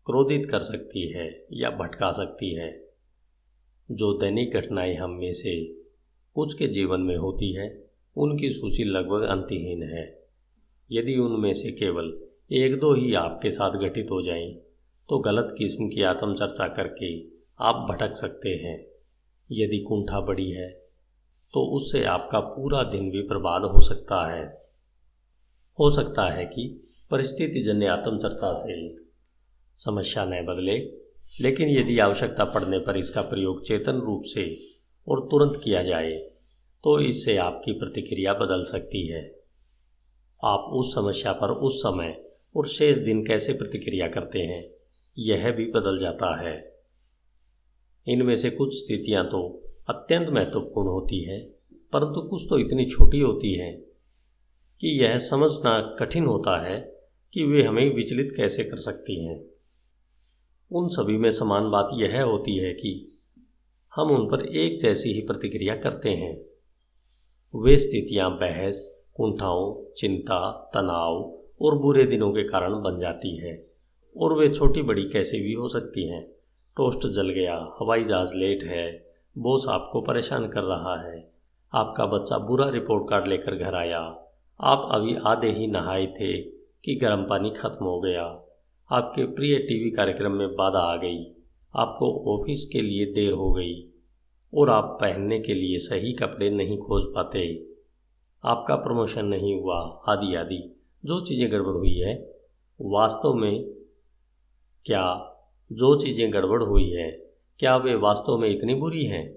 क्रोधित 0.07 0.51
कर 0.51 0.61
सकती 0.61 1.13
है 1.13 1.47
या 1.53 1.71
भटका 1.71 2.13
सकती 2.13 2.55
है। 2.55 2.89
जो 3.91 4.13
दैनिक 4.13 4.55
घटनाएँ 4.55 4.97
हम 4.97 5.11
में 5.11 5.33
से 5.33 5.67
कुछ 6.35 6.55
के 6.55 6.67
जीवन 6.67 7.01
में 7.01 7.17
होती 7.17 7.53
है, 7.53 7.91
उनकी 8.17 8.51
सूची 8.51 8.85
लगभग 8.85 9.23
अंतहीन 9.23 9.83
है। 9.83 10.29
यदि 10.93 11.17
उनमें 11.17 11.55
से 11.55 11.71
केवल 11.73 12.30
एक 12.51 12.79
दो 12.81 12.93
ही 12.95 13.13
आपके 13.15 13.51
साथ 13.51 13.79
घटित 13.79 14.07
हो 14.11 14.21
जाएँ, 14.23 14.51
तो 15.09 15.19
गलत 15.19 15.55
किस्म 15.59 15.87
की 15.89 16.03
आत्मचर्चा 16.03 16.67
करके 16.69 17.11
आप 17.61 17.87
भटक 17.91 18.15
सकते 18.17 18.49
हैं। 18.63 18.77
यदि 19.51 19.79
कुंठा 19.79 20.21
बड़ी 20.21 20.51
है 20.51 20.69
तो 21.55 21.61
उससे 21.77 22.03
आपका 22.05 22.41
पूरा 22.41 22.83
दिन 22.83 23.11
भी 23.11 23.23
बर्बाद 23.23 23.65
हो 23.65 23.81
सकता 23.81 24.17
है। 24.33 24.43
हो 25.79 25.91
सकता 25.91 26.25
है 26.29 26.45
कि 26.45 26.65
परिस्थिति 27.11 27.63
जन्य 27.63 27.87
आत्मचर्चा 27.87 28.53
से 28.55 28.77
समस्या 29.79 30.25
न 30.25 30.45
बदले 30.47 30.77
लेकिन 31.41 31.69
यदि 31.69 31.99
आवश्यकता 31.99 32.45
पड़ने 32.45 32.79
पर 32.79 32.97
इसका 32.97 33.23
प्रयोग 33.23 33.63
चेतन 33.65 34.01
रूप 34.01 34.23
से 34.25 34.45
और 35.07 35.21
तुरंत 35.31 35.61
किया 35.65 35.83
जाए 35.83 36.13
तो 36.85 36.99
इससे 37.01 37.37
आपकी 37.37 37.73
प्रतिक्रिया 37.73 38.35
बदल 38.35 38.63
सकती 38.63 39.07
है। 39.07 39.23
आप 40.43 40.69
उस 40.73 40.95
समस्या 40.95 41.33
पर 41.33 41.51
उस 41.51 41.81
समय 41.81 42.13
और 42.57 42.67
शेष 42.67 42.99
दिन 42.99 43.27
कैसे 43.27 43.53
प्रतिक्रिया 43.53 44.09
करते 44.09 44.39
हैं, 44.39 44.63
यह 45.19 45.51
भी 45.51 45.67
बदल 45.67 45.99
जाता 45.99 46.49
है। 46.49 46.79
इनमें 48.07 48.37
से 48.37 48.51
कुछ 48.51 48.75
स्थितियाँ 48.75 49.25
तो 49.25 49.63
अत्यंत 49.89 50.29
महत्वपूर्ण 50.29 50.89
होती 50.89 51.25
है, 51.25 51.41
परंतु 51.93 52.29
कुछ 52.29 52.47
तो 52.49 52.59
इतनी 52.59 52.87
छोटी 52.87 53.21
होती 53.21 53.55
हैं 53.55 53.81
कि 54.81 55.03
यह 55.03 55.19
समझना 55.19 55.97
कठिन 55.99 56.25
होता 56.25 56.67
है 56.67 56.81
कि 57.33 57.45
वे 57.45 57.63
हमें 57.63 57.95
विचलित 57.95 58.33
कैसे 58.37 58.65
कर 58.65 58.77
सकती 58.77 59.25
हैं। 59.25 59.41
उन 60.71 60.89
सभी 60.89 61.17
में 61.17 61.31
समान 61.31 61.71
बात 61.71 61.89
यह 61.93 62.23
होती 62.23 62.57
है 62.57 62.73
कि 62.73 63.19
हम 63.95 64.11
उन 64.11 64.27
पर 64.27 64.47
एक 64.47 64.79
जैसी 64.79 65.13
ही 65.13 65.21
प्रतिक्रिया 65.21 65.77
करते 65.77 66.11
हैं। 66.11 66.35
वे 67.55 67.77
स्थितियाँ 67.79 68.31
बहस, 68.31 69.03
कुंठाओं, 69.15 69.93
चिंता, 69.97 70.71
तनाव 70.75 71.40
और 71.61 71.79
बुरे 71.79 72.05
दिनों 72.05 72.33
के 72.33 72.43
कारण 72.43 72.83
बन 72.83 72.99
जाती 72.99 73.37
है। 73.37 73.71
और 74.17 74.33
वे 74.33 74.49
छोटी 74.49 74.83
बड़ी 74.83 75.05
कैसे 75.05 75.41
भी 75.41 75.53
हो 75.53 75.69
सकती 75.69 76.09
हैं। 76.09 76.27
टोस्ट 76.77 77.09
जल 77.09 77.29
गया, 77.29 77.77
हवाई 77.81 78.05
जहाज़ 78.05 78.35
लेट 78.35 78.63
है, 78.63 79.07
बॉस 79.39 79.67
आपको 79.69 80.01
परेशान 80.01 80.49
कर 80.49 80.63
रहा 80.63 81.03
है। 81.03 81.31
आपका 81.75 82.07
बच्चा 82.07 82.39
बुरा 82.39 82.69
रिपोर्ट 82.69 83.11
कार्ड 83.11 83.27
लेकर 83.27 83.55
घर 83.55 83.75
आया। 83.75 84.27
आप 84.61 84.89
अभी 84.91 85.17
आधे 85.27 85.51
ही 85.51 85.67
नहाए 85.67 86.07
थे 86.07 86.43
कि 86.85 86.95
गर्म 86.95 87.23
पानी 87.23 87.51
खत्म 87.51 87.87
हो 87.87 88.01
गया। 88.01 88.25
आपके 88.93 89.25
प्रिय 89.25 89.59
टीवी 89.59 89.91
कार्यक्रम 89.91 90.33
में 90.33 90.57
बाधा 90.57 90.79
आ 90.79 90.97
गई। 90.97 91.25
आपको 91.77 92.39
ऑफ़िस 92.39 92.67
के 92.73 92.83
लिए 92.83 93.07
देर 93.07 93.33
हो 93.33 93.53
गई। 93.53 93.91
और 94.55 94.71
आप 94.71 94.99
पहनने 95.01 95.41
के 95.41 95.55
लिए 95.55 95.79
सही 95.79 96.13
कपड़े 96.13 96.51
नहीं 96.51 96.79
खोज 96.79 97.15
पाते। 97.15 97.67
आपका 98.45 98.77
प्रमोशन 98.77 99.27
नहीं 99.27 99.61
हुआ 99.61 100.03
आदि 100.09 100.35
आदि 100.35 100.80
जो 101.05 101.21
चीज़ें 101.21 101.53
गड़बड़ 101.53 101.77
हुई 101.77 101.99
है, 101.99 102.35
वास्तव 102.81 103.35
में 103.35 103.65
क्या 104.85 105.27
जो 105.73 106.01
चीज़ें 106.01 106.33
गड़बड़ 106.33 106.63
हुई 106.63 106.91
है, 106.91 107.11
क्या 107.59 107.77
वे 107.77 107.95
वास्तव 107.95 108.39
में 108.39 108.49
इतनी 108.49 108.75
बुरी 108.75 109.05
हैं? 109.05 109.37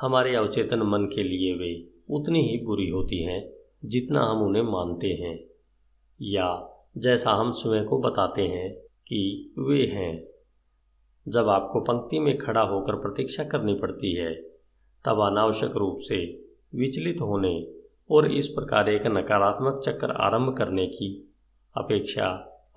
हमारे 0.00 0.34
अवचेतन 0.34 0.78
मन 0.78 1.04
के 1.04 1.22
लिए 1.22 1.54
वे 1.54 1.88
उतनी 2.10 2.48
ही 2.48 2.64
बुरी 2.64 2.88
होती 2.88 3.22
हैं 3.22 3.50
जितना 3.84 4.22
हम 4.22 4.42
उन्हें 4.42 4.62
मानते 4.62 5.06
हैं। 5.06 5.44
या 6.22 6.70
जैसा 6.98 7.30
हम 7.30 7.52
स्वयं 7.52 7.84
को 7.84 7.98
बताते 7.98 8.42
हैं 8.42 8.74
कि 9.06 9.52
वे 9.58 9.86
हैं। 9.86 10.26
जब 11.28 11.48
आपको 11.48 11.80
पंक्ति 11.80 12.18
में 12.18 12.38
खड़ा 12.38 12.60
होकर 12.60 12.94
प्रतीक्षा 12.94 13.44
करनी 13.44 13.74
पड़ती 13.74 14.14
है, 14.14 14.34
तब 15.04 15.20
अनावश्यक 15.20 15.70
रूप 15.70 15.98
से 16.00 16.48
विचलित 16.74 17.20
होने 17.20 17.79
और 18.10 18.32
इस 18.32 18.48
प्रकार 18.48 18.88
एक 18.88 19.06
नकारात्मक 19.06 19.80
चक्कर 19.84 20.10
आरंभ 20.10 20.56
करने 20.56 20.86
की 20.86 21.32
अपेक्षा 21.76 22.26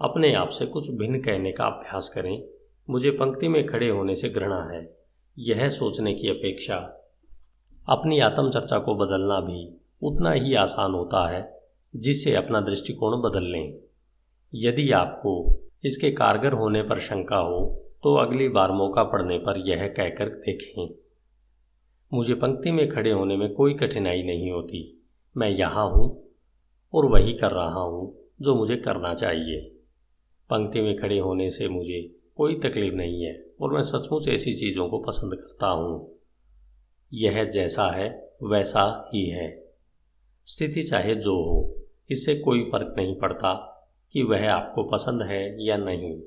अपने 0.02 0.34
आप 0.34 0.50
से 0.50 0.66
कुछ 0.66 0.90
भिन्न 0.90 1.20
कहने 1.22 1.52
का 1.52 1.66
अभ्यास 1.66 2.10
करें। 2.10 2.44
मुझे 2.90 3.12
पंक्ति 3.12 3.48
में 3.48 3.66
खड़े 3.66 3.90
होने 3.90 4.16
से 4.16 4.30
घृणा 4.30 4.64
है। 4.72 4.98
यह 5.40 5.68
सोचने 5.70 6.14
की 6.14 6.30
अपेक्षा 6.30 6.76
अपनी 7.90 8.20
आत्मचर्चा 8.20 8.80
को 8.80 8.96
बदलना 8.96 9.40
भी 9.40 9.82
उतना 10.02 10.32
ही 10.32 10.54
आसान 10.56 10.92
होता 10.92 11.30
है, 11.30 11.60
जिससे 11.96 12.36
अपना 12.36 12.62
दृष्टिकोण 12.62 13.22
बदल 13.22 13.44
लें। 13.44 13.74
यदि 14.56 14.92
आपको 14.92 15.60
इसके 15.86 16.12
कारगर 16.12 16.54
होने 16.54 16.84
पर 16.84 17.00
शंका 17.00 17.38
हो 17.38 17.80
तो 18.04 18.16
अगली 18.16 18.48
बार 18.50 18.72
मौका 18.72 19.04
पड़ने 19.04 19.38
पर 19.38 19.58
यह 19.58 19.88
कहकर 19.88 20.30
देखें। 20.30 20.90
मुझे 22.14 22.34
पंक्ति 22.34 22.72
में 22.72 22.90
खड़े 22.90 23.12
होने 23.12 23.38
में 23.38 23.54
कोई 23.54 23.74
कठिनाई 23.74 24.24
नहीं 24.24 24.52
होती। 24.52 25.03
मैं 25.38 25.50
यहाँ 25.50 25.90
हूँ 25.90 26.24
और 26.94 27.06
वही 27.06 27.34
कर 27.34 27.52
रहा 27.52 27.80
हूँ 27.80 28.16
जो 28.42 28.56
मुझे 28.56 28.76
करना 28.76 29.14
चाहिए। 29.14 29.60
पंक्ति 30.50 30.82
में 30.82 31.00
खड़े 31.00 31.20
होने 31.20 31.50
से 31.50 31.68
मुझे 31.68 32.02
कोई 32.36 32.56
तकलीफ़ 32.56 32.94
नहीं 32.94 33.24
है 33.24 33.46
और 33.62 33.74
मैं 33.74 33.84
सचमुच 33.84 34.28
ऐसी 34.28 34.54
चीज़ों 34.54 34.90
को 34.90 35.00
पसंद 35.00 35.36
करता 35.36 35.68
हूँ। 35.68 36.20
यह 37.14 37.44
जैसा 37.44 37.96
है, 37.96 38.30
वैसा 38.44 39.10
ही 39.14 39.26
है। 39.30 39.64
स्थिति 40.46 40.84
चाहे 40.84 41.16
जो 41.16 41.36
हो, 41.36 41.76
इससे 42.12 42.36
कोई 42.36 42.64
फ़र्क 42.64 42.96
नहीं 42.98 43.16
पड़ता 43.16 43.54
कि 44.14 44.24
वह 44.24 44.52
आपको 44.52 44.84
पसंद 44.84 45.22
है 45.22 45.66
या 45.66 45.78
नहीं। 45.78 46.22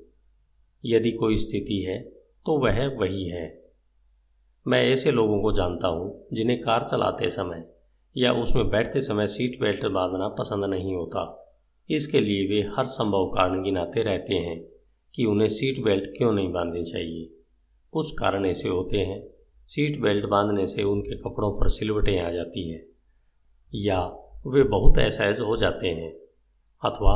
यदि 0.84 1.10
कोई 1.10 1.36
स्थिति 1.36 1.82
है 1.82 1.98
तो 2.46 2.58
वह 2.58 2.86
वही 2.86 3.28
है। 3.28 3.62
मैं 4.66 4.82
ऐसे 4.84 5.10
लोगों 5.10 5.42
को 5.42 5.52
जानता 5.52 5.88
हूँ 5.88 6.26
जिन्हें 6.32 6.60
कार 6.60 6.86
चलाते 6.90 7.28
समय 7.30 7.75
या 8.16 8.32
उसमें 8.32 8.68
बैठते 8.68 9.00
समय 9.00 9.26
सीट 9.26 9.60
बेल्ट 9.60 9.84
बांधना 9.86 10.28
पसंद 10.28 10.64
नहीं 10.64 10.94
होता। 10.94 11.22
इसके 11.90 12.20
लिए 12.20 12.46
वे 12.48 12.60
हर 12.76 12.84
संभव 12.84 13.26
कारण 13.26 13.62
गिनाते 13.62 14.02
रहते 14.02 14.34
हैं 14.34 14.60
कि 15.14 15.24
उन्हें 15.24 15.48
सीट 15.48 15.84
बेल्ट 15.84 16.04
क्यों 16.16 16.32
नहीं 16.32 16.52
बांधनी 16.52 16.82
चाहिए। 16.84 17.30
कुछ 17.92 18.12
कारण 18.12 18.46
ऐसे 18.46 18.68
होते 18.68 18.98
हैं। 18.98 19.22
सीट 19.68 20.00
बेल्ट 20.00 20.24
बांधने 20.24 20.66
से 20.66 20.82
उनके 20.82 21.16
कपड़ों 21.16 21.52
पर 21.52 21.68
सिलवटें 21.68 22.18
आ 22.20 22.30
जाती 22.30 22.70
हैं, 22.70 22.82
या 23.74 24.00
वे 24.46 24.62
बहुत 24.62 24.98
असहज 24.98 25.40
हो 25.40 25.56
जाते 25.56 25.88
हैं, 25.88 26.12
अथवा 26.82 27.14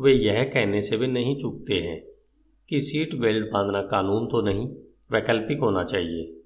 वे 0.00 0.12
यह 0.12 0.42
कहने 0.44 0.82
से 0.82 0.96
भी 0.96 1.06
नहीं 1.06 1.36
चूकते 1.40 1.74
हैं 1.74 2.00
कि 2.68 2.80
सीट 2.80 3.14
बेल्ट 3.14 3.50
बांधना 3.52 3.82
कानून 3.82 4.26
तो 4.26 4.40
नहीं, 4.42 4.68
वैकल्पिक 5.12 5.60
होना 5.60 5.84
चाहिए। 5.84 6.36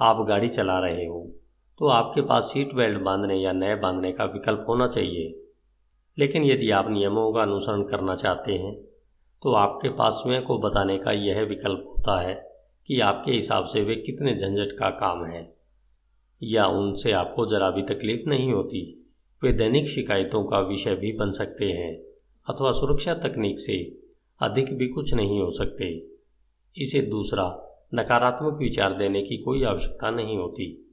आप 0.00 0.26
गाड़ी 0.28 0.48
चला 0.48 0.78
रहे 0.78 1.06
हो 1.06 1.30
तो 1.80 1.88
आपके 1.88 2.20
पास 2.20 2.44
सीट 2.44 2.74
बेल्ट 2.74 3.00
बांधने 3.02 3.34
या 3.34 3.52
नए 3.52 3.74
बांधने 3.74 4.12
का 4.12 4.24
विकल्प 4.24 4.64
होना 4.68 4.86
चाहिए। 4.86 5.40
लेकिन 6.18 6.44
यदि 6.44 6.70
आप 6.70 6.90
नियमों 6.90 7.32
का 7.32 7.42
अनुसरण 7.42 7.82
करना 7.82 8.14
चाहते 8.16 8.52
हैं 8.52 8.74
तो 9.42 9.52
आपके 9.52 9.88
पास 9.88 10.12
स्वयं 10.12 10.42
को 10.42 10.58
बताने 10.58 10.98
का 10.98 11.12
यह 11.12 11.40
विकल्प 11.40 11.84
होता 11.88 12.20
है 12.20 12.34
कि 12.88 13.00
आपके 13.00 13.32
हिसाब 13.32 13.64
से 13.64 13.82
वे 13.82 13.94
कितने 13.96 14.34
झंझट 14.34 14.72
का 14.72 14.90
काम 14.90 15.24
है, 15.24 15.54
या 16.42 16.66
उनसे 16.66 17.12
आपको 17.12 17.46
ज़रा 17.46 17.70
भी 17.70 17.82
तकलीफ़ 17.82 18.28
नहीं 18.28 18.52
होती। 18.52 18.82
वे 19.42 19.52
दैनिक 19.52 19.88
शिकायतों 19.88 20.44
का 20.44 20.60
विषय 20.60 20.94
भी 20.94 21.12
बन 21.12 21.30
सकते 21.30 21.64
हैं, 21.64 21.94
अथवा 22.46 22.72
सुरक्षा 22.72 23.14
तकनीक 23.14 23.60
से 23.60 23.76
अधिक 24.40 24.72
भी 24.78 24.88
कुछ 24.88 25.14
नहीं 25.14 25.40
हो 25.40 25.50
सकते। 25.50 25.92
इसे 26.76 27.00
दूसरा 27.00 27.46
नकारात्मक 27.94 28.58
विचार 28.58 28.94
देने 28.94 29.22
की 29.22 29.36
कोई 29.36 29.64
आवश्यकता 29.64 30.10
नहीं 30.10 30.38
होती। 30.38 30.83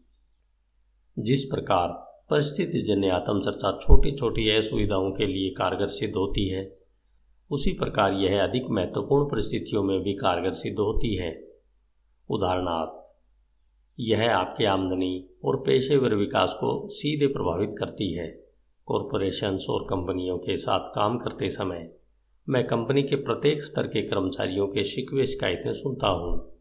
जिस 1.19 1.43
प्रकार 1.45 1.87
परिस्थिति 2.29 2.81
जन्य 2.81 3.09
आत्मचर्चा 3.09 3.77
छोटी 3.81 4.11
छोटी 4.11 4.49
असुविधाओं 4.49 5.11
के 5.11 5.25
लिए 5.25 5.49
कारगर 5.49 5.87
सिद्ध 5.87 6.15
होती 6.15 6.47
है, 6.49 6.77
उसी 7.51 7.71
प्रकार 7.73 8.13
यह 8.13 8.43
अधिक 8.43 8.69
महत्वपूर्ण 8.69 9.25
परिस्थितियों 9.25 9.83
में 9.83 10.01
भी 10.01 10.13
कारगर 10.13 10.53
सिद्ध 10.53 10.79
होती 10.79 11.15
है। 11.15 11.47
उदाहरणार्थ, 12.29 13.15
यह 13.99 14.35
आपके 14.35 14.65
आमदनी 14.65 15.29
और 15.45 15.57
पेशेवर 15.57 16.15
विकास 16.15 16.53
को 16.53 16.89
सीधे 16.89 17.27
प्रभावित 17.27 17.75
करती 17.79 18.13
है। 18.13 18.27
कॉरपोरेशंस 18.85 19.65
और 19.69 19.83
कंपनियों 19.83 20.37
के 20.37 20.57
साथ 20.57 20.89
काम 20.89 21.17
करते 21.17 21.49
समय 21.49 21.91
मैं 22.49 22.67
कंपनी 22.67 23.03
के 23.03 23.15
प्रत्येक 23.15 23.63
स्तर 23.63 23.87
के 23.87 24.01
कर्मचारियों 24.01 24.67
के 24.67 24.83
शिकवे 24.83 25.25
शिकायतें 25.25 25.73
सुनता 25.73 26.07
हूँ। 26.07 26.60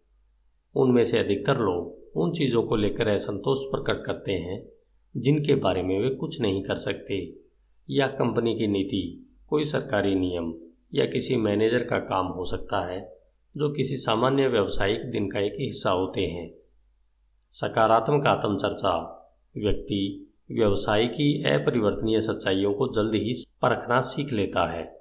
उनमें 0.75 1.05
से 1.05 1.19
अधिकतर 1.19 1.59
लोग 1.59 2.01
उन 2.17 2.33
चीज़ों 2.33 2.63
को 2.63 2.77
लेकर 2.77 3.09
असंतोष 3.09 3.59
प्रकट 3.71 4.07
करते 4.07 4.33
हैं, 4.33 4.69
जिनके 5.17 5.55
बारे 5.55 5.83
में 5.83 6.01
वे 6.01 6.11
कुछ 6.11 6.41
नहीं 6.41 6.63
कर 6.63 6.77
सकते, 6.77 7.37
या 7.91 8.07
कंपनी 8.07 8.59
की 8.59 8.67
नीति, 8.67 9.35
कोई 9.49 9.65
सरकारी 9.65 10.15
नियम, 10.15 10.55
या 10.95 11.07
किसी 11.07 11.37
मैनेजर 11.37 11.85
का 11.85 11.99
काम 11.99 12.27
हो 12.27 12.45
सकता 12.45 12.93
है, 12.93 13.17
जो 13.57 13.71
किसी 13.71 13.97
सामान्य 13.97 14.49
व्यावसायिक 14.49 15.11
दिन 15.11 15.31
का 15.31 15.41
एक 15.41 15.57
हिस्सा 15.61 15.91
होते 15.91 16.21
हैं। 16.21 16.55
सकारात्मक 17.53 18.27
आत्मचर्चा, 18.27 19.17
व्यक्ति 19.57 20.33
व्यवसाय 20.53 21.07
की 21.07 21.45
अपरिवर्तनीय 21.45 22.21
सच्चाइयों 22.21 22.75
को 22.75 22.89
जल्द 22.89 23.15
ही 23.15 23.33
परखना 23.63 24.01
सीख 24.01 24.33
लेता 24.33 24.73
है। 24.73 25.01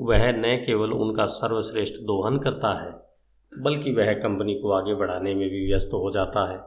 वह 0.00 0.32
न 0.32 0.64
केवल 0.66 0.92
उनका 0.92 1.24
सर्वश्रेष्ठ 1.24 1.94
दोहन 1.94 2.38
करता 2.38 2.86
है 2.86 3.09
बल्कि 3.52 3.92
वह 3.92 4.12
कंपनी 4.12 4.54
को 4.54 4.70
आगे 4.70 4.94
बढ़ाने 4.94 5.34
में 5.34 5.48
भी 5.50 5.66
व्यस्त 5.66 5.90
हो 5.92 6.10
जाता 6.10 6.50
है, 6.52 6.58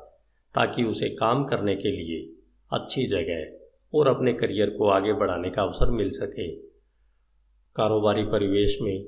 ताकि 0.56 0.84
उसे 0.84 1.10
काम 1.10 1.44
करने 1.46 1.76
के 1.76 1.92
लिए 1.92 2.34
अच्छी 2.72 3.06
जगह 3.08 3.98
और 3.98 4.08
अपने 4.08 4.34
करियर 4.34 4.70
को 4.70 4.88
आगे 4.88 5.14
बढ़ाने 5.14 5.50
का 5.50 5.62
अवसर 5.62 5.90
मिल 5.90 6.10
सके। 6.10 6.52
कारोबारी 7.76 8.24
परिवेश 8.24 8.78
में 8.82 9.06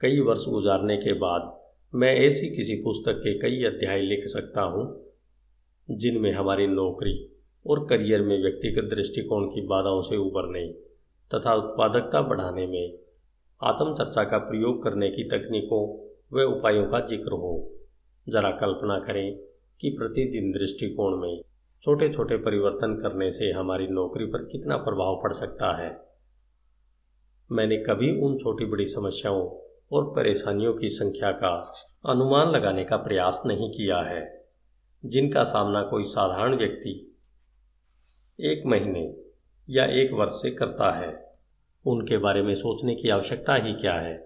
कई 0.00 0.20
वर्ष 0.20 0.44
गुजारने 0.48 0.96
के 0.96 1.12
बाद 1.12 1.60
मैं 1.94 2.14
ऐसी 2.16 2.48
किसी 2.56 2.74
पुस्तक 2.74 3.12
के 3.12 3.38
कई 3.38 3.64
अध्याय 3.64 4.00
लिख 4.00 4.26
सकता 4.26 4.62
हूँ, 4.62 5.04
जिनमें 5.90 6.32
हमारी 6.32 6.66
नौकरी 6.66 7.28
और 7.66 7.86
करियर 7.86 8.22
में 8.22 8.42
व्यक्तिगत 8.42 8.84
दृष्टिकोण 8.84 9.46
की 9.46 9.60
बाधाओं 9.60 10.02
से 10.02 10.16
उबरने 10.16 10.66
तथा 11.30 11.54
उत्पादकता 11.54 12.22
बढ़ाने 12.22 12.66
में 12.66 12.98
आत्मचर्चा 13.62 14.24
का 14.24 14.38
प्रयोग 14.38 14.82
करने 14.84 15.08
की 15.10 15.24
तकनीकों 15.24 16.01
व 16.32 16.42
उपायों 16.48 16.84
का 16.86 17.00
ज़िक्र 17.06 17.32
हो। 17.32 17.52
जरा 18.26 18.50
कल्पना 18.50 18.98
करें 18.98 19.36
कि 19.80 19.90
प्रतिदिन 19.90 20.52
दृष्टिकोण 20.52 21.16
में 21.16 21.40
छोटे 21.82 22.08
छोटे 22.12 22.36
परिवर्तन 22.36 22.94
करने 23.02 23.30
से 23.30 23.50
हमारी 23.50 23.86
नौकरी 23.88 24.26
पर 24.26 24.44
कितना 24.44 24.76
प्रभाव 24.76 25.20
पड़ 25.22 25.32
सकता 25.32 25.76
है। 25.82 25.90
मैंने 27.50 27.76
कभी 27.76 28.10
उन 28.20 28.36
छोटी 28.38 28.64
बड़ी 28.64 28.86
समस्याओं 28.86 29.42
और 29.92 30.04
परेशानियों 30.16 30.72
की 30.74 30.88
संख्या 30.88 31.30
का 31.32 31.50
अनुमान 32.08 32.50
लगाने 32.50 32.84
का 32.84 32.96
प्रयास 32.96 33.42
नहीं 33.46 33.70
किया 33.70 33.98
है, 34.02 34.22
जिनका 35.04 35.42
सामना 35.44 35.82
कोई 35.82 36.04
साधारण 36.04 36.56
व्यक्ति 36.56 36.94
एक 38.38 38.62
महीने 38.66 39.02
या 39.68 39.84
एक 39.84 40.12
वर्ष 40.12 40.32
से 40.32 40.50
करता 40.50 40.90
है। 40.92 41.10
उनके 41.84 42.18
बारे 42.18 42.42
में 42.42 42.54
सोचने 42.54 42.94
की 42.94 43.08
आवश्यकता 43.08 43.54
ही 43.54 43.72
क्या 43.72 43.94
है? 43.94 44.16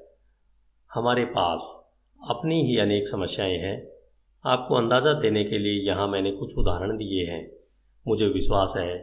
हमारे 0.90 1.24
पास 1.24 1.85
अपनी 2.26 2.62
ही 2.62 2.78
अनेक 2.78 3.08
समस्याएँ 3.08 3.58
हैं। 3.58 3.88
आपको 4.44 4.74
अंदाज़ा 4.74 5.12
देने 5.12 5.44
के 5.44 5.58
लिए 5.58 5.86
यहाँ 5.86 6.08
मैंने 6.08 6.30
कुछ 6.30 6.56
उदाहरण 6.58 6.96
दिए 6.96 7.24
हैं। 7.24 7.50
मुझे 8.08 8.26
विश्वास 8.26 8.74
है, 8.76 8.98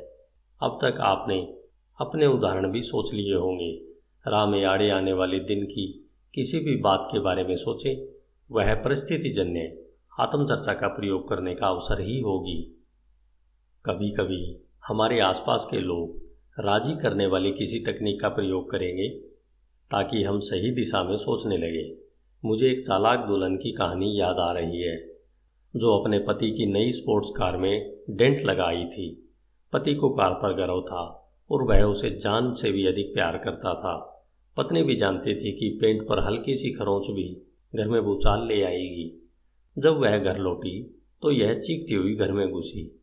अब 0.61 0.79
तक 0.81 0.97
आपने 1.01 1.53
अपने 1.99 2.25
उदाहरण 2.25 2.71
भी 2.71 2.81
सोच 2.81 3.13
लिए 3.13 3.33
होंगे। 3.33 3.71
राह 4.27 4.45
में 4.45 4.65
आड़े 4.65 4.89
आने 4.89 5.13
वाले 5.13 5.39
दिन 5.39 5.65
की 5.65 6.09
किसी 6.33 6.59
भी 6.59 6.75
बात 6.75 7.07
के 7.11 7.19
बारे 7.19 7.43
में 7.43 7.55
सोचें। 7.55 8.05
वह 8.51 8.73
परिस्थिति 8.75 9.29
जन्य 9.29 9.85
आत्मचर्चा 10.19 10.73
का 10.73 10.87
प्रयोग 10.87 11.29
करने 11.29 11.55
का 11.55 11.67
अवसर 11.67 12.01
ही 12.01 12.19
होगी। 12.21 12.83
कभी 13.85 14.11
कभी 14.11 14.63
हमारे 14.87 15.19
आसपास 15.19 15.67
के 15.71 15.79
लोग 15.79 16.21
राज़ी 16.59 16.95
करने 16.95 17.25
वाली 17.25 17.51
किसी 17.51 17.79
तकनीक 17.79 18.21
का 18.21 18.29
प्रयोग 18.29 18.71
करेंगे, 18.71 19.09
ताकि 19.91 20.23
हम 20.23 20.39
सही 20.39 20.71
दिशा 20.71 21.03
में 21.03 21.17
सोचने 21.17 21.57
लगे। 21.57 22.02
मुझे 22.45 22.71
एक 22.71 22.85
चालाक 22.87 23.19
दुल्हन 23.19 23.55
की 23.57 23.71
कहानी 23.71 24.19
याद 24.19 24.37
आ 24.37 24.51
रही 24.51 24.81
है, 24.81 24.95
जो 25.75 25.97
अपने 25.99 26.19
पति 26.19 26.51
की 26.51 26.65
नई 26.65 26.91
स्पोर्ट्स 26.91 27.29
कार 27.29 27.57
में 27.57 27.97
डेंट 28.09 28.39
लगाई 28.39 28.85
थी। 28.85 29.33
पति 29.73 29.95
को 29.95 30.09
कार 30.09 30.33
पर 30.33 30.53
गर्व 30.53 30.81
था 30.81 31.03
और 31.49 31.63
वह 31.63 31.83
उसे 31.83 32.09
जान 32.09 32.53
से 32.53 32.71
भी 32.71 32.85
अधिक 32.87 33.13
प्यार 33.13 33.37
करता 33.37 33.73
था। 33.73 33.95
पत्नी 34.57 34.83
भी 34.83 34.95
जानती 34.95 35.35
थी 35.35 35.51
कि 35.51 35.77
पेंट 35.81 36.07
पर 36.07 36.19
हल्की 36.19 36.55
सी 36.55 36.71
खरोंच 36.71 37.03
भी 37.03 37.47
घर 37.75 37.87
में 37.87 38.01
भूचाल 38.01 38.47
ले 38.47 38.61
आएगी। 38.63 39.29
जब 39.77 39.97
वह 39.97 40.17
घर 40.17 40.37
लौटी 40.37 41.03
तो 41.21 41.31
यह 41.31 41.59
चीखती 41.59 41.93
हुई 41.93 42.15
घर 42.15 42.31
में 42.31 42.51
घुसी। 42.51 43.01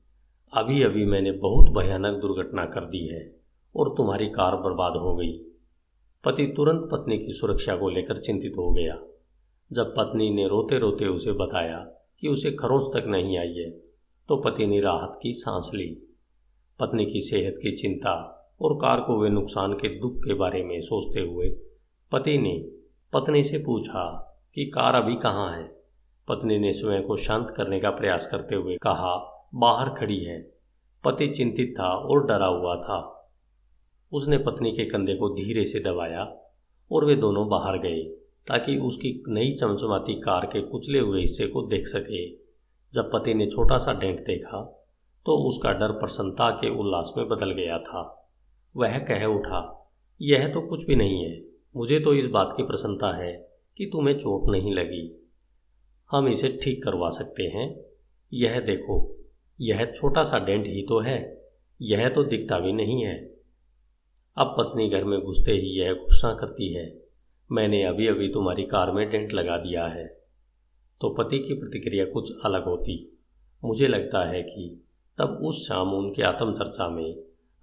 अभी 0.53 0.83
अभी 0.83 1.05
मैंने 1.05 1.33
बहुत 1.33 1.69
भयानक 1.69 2.21
दुर्घटना 2.21 2.65
कर 2.65 2.81
दी 2.81 3.07
है 3.07 3.37
और 3.75 3.95
तुम्हारी 3.97 4.27
कार 4.27 4.57
बर्बाद 4.57 4.97
हो 4.97 5.15
गई। 5.17 5.33
पति 6.25 6.47
तुरंत 6.47 6.89
पत्नी 6.93 7.19
की 7.19 7.33
सुरक्षा 7.33 7.77
को 7.77 7.89
लेकर 7.89 8.19
चिंतित 8.19 8.53
हो 8.57 8.71
गया। 8.71 8.99
जब 9.73 9.95
पत्नी 9.97 10.31
ने 10.31 10.49
रोते 10.49 10.79
रोते 10.79 11.07
उसे 11.07 11.33
बताया 11.33 11.79
कि 12.21 12.29
उसे 12.29 12.51
खरोंच 12.51 12.87
तक 12.97 13.07
नहीं 13.07 13.39
आई 13.39 13.55
है 13.55 13.71
तो 14.29 14.37
पति 14.37 14.67
ने 14.67 14.81
राहत 14.81 15.19
की 15.23 15.33
सांस 15.33 15.71
ली। 15.75 16.17
पत्नी 16.81 17.07
की 17.07 17.21
सेहत 17.21 17.55
की 17.63 17.77
चिंता 17.77 18.37
और 18.61 18.75
कार 18.75 19.01
को 19.01 19.17
हुए 19.17 19.29
नुकसान 19.29 19.73
के 19.73 19.89
दुख 20.01 20.17
के 20.17 20.35
बारे 20.35 20.65
में 20.65 20.81
सोचते 20.81 21.21
हुए 21.21 21.49
पति 22.13 22.39
ने 22.39 22.69
पत्नी 23.13 23.43
से 23.43 23.59
पूछा 23.59 24.27
कि 24.55 24.65
कार 24.65 24.95
अभी 24.95 25.15
कहाँ 25.15 25.57
है? 25.57 25.65
पत्नी 26.29 26.59
ने 26.59 26.73
स्वयं 26.73 27.03
को 27.03 27.17
शांत 27.17 27.55
करने 27.57 27.81
का 27.81 27.91
प्रयास 27.91 28.27
करते 28.27 28.55
हुए 28.55 28.77
कहा, 28.77 29.47
बाहर 29.55 29.89
खड़ी 29.89 30.25
है। 30.25 30.43
पति 31.05 31.29
चिंतित 31.29 31.75
था 31.79 31.97
और 31.97 32.27
डरा 32.27 32.47
हुआ 32.47 32.77
था। 32.77 33.31
उसने 34.13 34.39
पत्नी 34.39 34.73
के 34.73 34.85
कंधे 34.85 35.15
को 35.15 35.29
धीरे 35.29 35.65
से 35.65 35.81
दबाया 35.81 36.37
और 36.93 37.05
वे 37.05 37.15
दोनों 37.15 37.49
बाहर 37.49 37.79
गए। 37.79 38.20
ताकि 38.47 38.77
उसकी 38.79 39.23
नई 39.29 39.53
चमचमाती 39.53 40.15
कार 40.21 40.47
के 40.47 40.61
कुचले 40.63 40.99
हुए 40.99 41.21
हिस्से 41.21 41.47
को 41.47 41.63
देख 41.63 41.87
सके। 41.87 42.29
जब 42.95 43.11
पति 43.13 43.35
ने 43.35 43.47
छोटा 43.47 43.79
सा 43.79 43.93
डेंट 43.93 44.21
देखा 44.21 44.87
तो 45.27 45.37
उसका 45.49 45.73
डर 45.73 45.93
प्रसन्नता 45.93 46.51
के 46.51 46.71
उल्लास 46.79 47.13
में 47.17 47.29
बदल 47.29 47.51
गया 47.51 47.79
था। 47.79 48.31
वह 48.77 48.99
कह 48.99 49.25
उठा, 49.25 49.91
यह 50.21 50.49
तो 50.49 50.61
कुछ 50.61 50.87
भी 50.87 50.97
नहीं 50.97 51.25
है। 51.25 51.43
मुझे 51.77 52.01
तो 52.01 52.15
इस 52.15 52.27
बात 52.27 52.55
की 52.57 52.63
प्रसन्नता 52.63 53.17
है 53.17 53.33
कि 53.79 53.87
तुम्हें 53.87 54.19
चोट 54.19 54.51
नहीं 54.51 54.75
लगी। 54.75 55.29
हम 56.11 56.29
इसे 56.29 56.49
ठीक 56.63 56.85
करवा 56.85 57.09
सकते 57.09 57.43
हैं। 57.43 57.81
यह 58.33 58.61
देखो, 58.61 59.17
यह 59.61 59.85
छोटा 59.85 60.23
सा 60.23 60.39
डेंट 60.39 60.67
ही 60.67 60.83
तो 60.83 61.01
है। 61.01 61.43
यह 61.83 62.09
तो 62.09 62.25
दिखता 62.25 62.59
भी 62.59 62.73
नहीं 62.73 63.05
है। 63.05 63.35
अब 64.37 64.55
पत्नी 64.59 64.89
घर 64.89 65.05
में 65.05 65.21
घुसते 65.21 65.53
ही 65.53 65.79
यह 65.81 65.93
घोषणा 65.93 66.33
करती 66.35 66.75
है। 66.75 67.00
मैंने 67.53 67.85
अभी 67.85 68.07
अभी 68.07 68.29
तुम्हारी 68.29 68.63
कार 68.63 68.93
में 68.93 69.11
डेंट 69.11 69.33
लगा 69.33 69.57
दिया 69.57 69.87
है। 69.87 70.07
तो 71.01 71.15
पति 71.15 71.39
की 71.39 71.55
प्रतिक्रिया 71.55 72.05
कुछ 72.05 72.33
अलग 72.45 72.65
होती। 72.65 73.19
मुझे 73.65 73.89
लगता 73.89 74.25
है 74.25 74.43
कि 74.43 74.85
तब 75.19 75.41
उस 75.43 75.69
शाम 75.69 75.95
उनके 75.95 76.23
आत्मचर्चा 76.23 76.89
में 76.89 77.15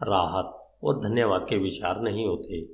राहत 0.04 0.78
और 0.84 1.00
धन्यवाद 1.00 1.46
के 1.50 1.58
विचार 1.58 2.02
नहीं 2.02 2.26
होते। 2.26 2.68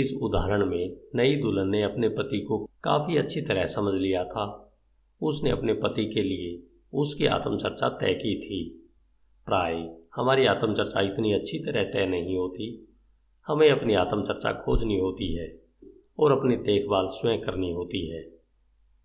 इस 0.00 0.18
उदाहरण 0.22 0.66
में 0.66 0.96
नई 1.14 1.36
दुल्हन 1.36 1.68
ने 1.68 1.82
अपने 1.82 2.08
पति 2.08 2.40
को 2.40 2.70
काफ़ी 2.82 3.16
अच्छी 3.16 3.42
तरह 3.42 3.66
समझ 3.66 3.94
लिया 3.94 4.24
था। 4.24 4.76
उसने 5.22 5.50
अपने 5.50 5.72
पति 5.72 6.04
के 6.04 6.22
लिए 6.22 6.62
उसकी 6.92 7.26
आत्मचर्चा 7.26 7.88
तय 7.88 8.14
की 8.14 8.40
थी। 8.40 8.90
प्राय 9.46 9.96
हमारी 10.16 10.46
आत्मचर्चा 10.46 11.00
इतनी 11.00 11.32
अच्छी 11.32 11.58
तरह 11.58 11.84
तय 11.84 12.06
नहीं 12.06 12.36
होती 12.36 12.93
हमें 13.48 13.70
अपनी 13.70 13.94
आत्मचर्चा 13.94 14.52
खोजनी 14.52 14.98
होती 14.98 15.34
है 15.34 15.46
और 16.18 16.32
अपनी 16.32 16.56
देखभाल 16.56 17.06
स्वयं 17.06 17.40
करनी 17.40 17.72
होती 17.72 18.06
है। 18.06 18.22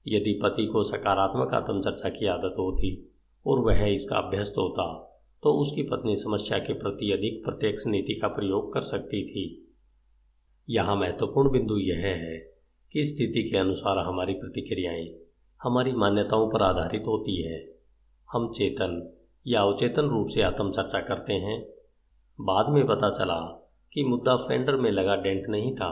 यदि 0.05 0.39
पति 0.43 0.65
को 0.65 0.83
सकारात्मक 0.83 1.53
आत्मचर्चा 1.53 2.09
की 2.09 2.27
आदत 2.27 2.55
होती 2.59 2.91
और 3.45 3.59
वह 3.59 3.85
इसका 3.85 4.17
अभ्यस्त 4.17 4.53
होता 4.57 5.05
तो 5.43 5.53
उसकी 5.53 5.83
पत्नी 5.83 6.15
समस्या 6.15 6.59
के 6.59 6.73
प्रति 6.73 7.11
अधिक 7.11 7.43
प्रत्यक्ष 7.45 7.85
नीति 7.87 8.13
का 8.13 8.27
प्रयोग 8.27 8.73
कर 8.73 8.81
सकती 8.81 9.23
थी। 9.27 9.43
यहाँ 10.69 10.95
महत्वपूर्ण 10.95 11.51
बिंदु 11.51 11.77
यह 11.77 11.97
है 11.97 12.37
कि 12.93 13.03
स्थिति 13.03 13.43
के 13.43 13.57
अनुसार 13.57 13.97
हमारी 13.97 14.33
प्रतिक्रियाएँ 14.33 15.07
हमारी 15.61 15.91
मान्यताओं 15.91 16.49
पर 16.49 16.61
आधारित 16.61 17.03
होती 17.07 17.41
है। 17.43 17.59
हम 18.29 18.51
चेतन 18.51 19.17
या 19.45 19.61
अवचेतन 19.61 20.09
रूप 20.09 20.27
से 20.27 20.41
आत्मचर्चा 20.41 20.99
करते 20.99 21.33
हैं। 21.33 21.61
बाद 22.39 22.69
में 22.69 22.85
पता 22.87 23.09
चला 23.09 23.39
कि 23.93 24.03
मुद्दा 24.03 24.35
फेंडर 24.37 24.75
में 24.75 24.91
लगा 24.91 25.15
डेंट 25.15 25.47
नहीं 25.49 25.75
था, 25.75 25.91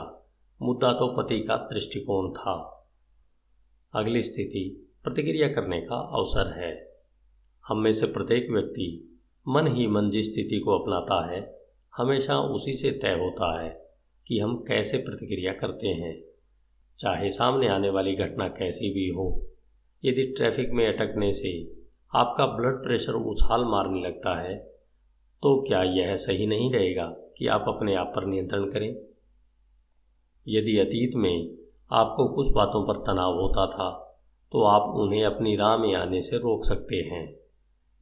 मुद्दा 0.62 0.92
तो 0.92 1.06
पति 1.16 1.40
का 1.40 1.56
दृष्टिकोण 1.56 2.30
था। 2.32 2.54
अगली 3.94 4.22
स्थिति, 4.22 4.90
प्रतिक्रिया 5.04 5.48
करने 5.48 5.80
का 5.80 5.96
अवसर 5.96 6.52
है। 6.58 6.72
हम 7.68 7.78
में 7.78 7.92
से 7.92 8.06
प्रत्येक 8.06 8.50
व्यक्ति 8.50 9.18
मन 9.48 9.66
ही 9.66 9.86
मन 9.86 10.10
जिस 10.10 10.32
स्थिति 10.32 10.58
को 10.58 10.78
अपनाता 10.78 11.30
है, 11.30 11.40
हमेशा 11.96 12.38
उसी 12.38 12.72
से 12.72 12.90
तय 12.90 13.12
होता 13.12 13.60
है 13.62 13.70
कि 14.26 14.38
हम 14.38 14.56
कैसे 14.58 14.98
प्रतिक्रिया 14.98 15.52
करते 15.52 15.88
हैं। 15.88 16.16
चाहे 16.98 17.30
सामने 17.30 17.68
आने 17.68 17.90
वाली 17.90 18.14
घटना 18.14 18.48
कैसी 18.48 18.90
भी 18.90 19.08
हो, 19.08 19.46
यदि 20.04 20.22
ट्रैफ़िक 20.26 20.70
में 20.70 20.86
अटकने 20.88 21.32
से 21.32 21.52
आपका 22.12 22.46
ब्लड 22.46 22.82
प्रेशर 22.82 23.12
उछाल 23.12 23.64
मारने 23.64 24.00
लगता 24.00 24.34
है 24.40 24.54
तो 25.42 25.62
क्या 25.62 25.82
यह 25.82 26.14
सही 26.16 26.46
नहीं 26.46 26.72
रहेगा? 26.72 27.04
कि 27.38 27.46
आप 27.46 27.64
अपने 27.68 27.94
आप 27.94 28.12
पर 28.16 28.24
नियंत्रण 28.26 28.70
करें। 28.70 28.90
यदि 30.46 30.78
अतीत 30.78 31.14
में 31.14 31.56
आपको 31.92 32.28
कुछ 32.28 32.46
बातों 32.52 32.86
पर 32.86 32.98
तनाव 33.02 33.34
होता 33.34 33.66
था 33.66 33.90
तो 34.52 34.62
आप 34.62 34.94
उन्हें 34.96 35.24
अपनी 35.24 35.56
राह 35.56 35.76
में 35.76 35.94
आने 35.94 36.20
से 36.20 36.36
रोक 36.36 36.64
सकते 36.64 36.96
हैं। 36.96 37.24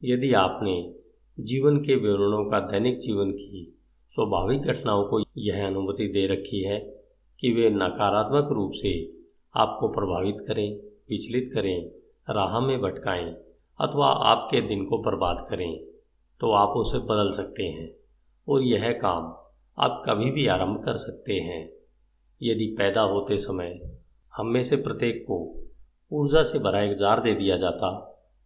यदि 0.03 0.33
आपने 0.33 0.93
जीवन 1.39 1.77
के 1.77 1.95
विवरणों 1.95 2.43
का 2.45 2.59
दैनिक 2.59 2.97
जीवन 2.99 3.31
की 3.31 3.77
स्वाभाविक 4.09 4.61
घटनाओं 4.61 5.03
को 5.03 5.19
यह 5.37 5.65
अनुमति 5.67 6.07
दे 6.07 6.25
रखी 6.27 6.63
है 6.63 6.79
कि 7.39 7.51
वे 7.51 7.69
नकारात्मक 7.69 8.51
रूप 8.51 8.71
से 8.75 8.91
आपको 9.55 9.87
प्रभावित 9.87 10.37
करें, 10.47 10.77
विचलित 11.09 11.51
करें, 11.53 11.85
राह 12.29 12.59
में 12.59 12.81
भटकाएँ 12.81 13.35
अथवा 13.79 14.07
आपके 14.07 14.61
दिन 14.61 14.85
को 14.85 14.97
बर्बाद 14.97 15.45
करें 15.49 15.77
तो 16.41 16.51
आप 16.51 16.69
उसे 16.69 16.99
बदल 16.99 17.29
सकते 17.29 17.63
हैं। 17.63 17.96
और 18.49 18.63
यह 18.63 18.91
काम 18.91 19.23
आप 19.83 20.03
कभी 20.05 20.31
भी 20.31 20.47
आरंभ 20.47 20.83
कर 20.85 20.97
सकते 20.97 21.33
हैं। 21.33 21.69
यदि 22.41 22.75
पैदा 22.77 23.01
होते 23.01 23.37
समय 23.37 23.79
हम 24.33 24.47
में 24.47 24.63
से 24.63 24.75
प्रत्येक 24.75 25.23
को 25.23 25.63
ऊर्जा 26.11 26.43
से 26.43 26.59
भरा 26.59 26.81
एक 26.81 26.97
जार 26.97 27.21
दे 27.21 27.33
दिया 27.35 27.57
जाता 27.57 27.89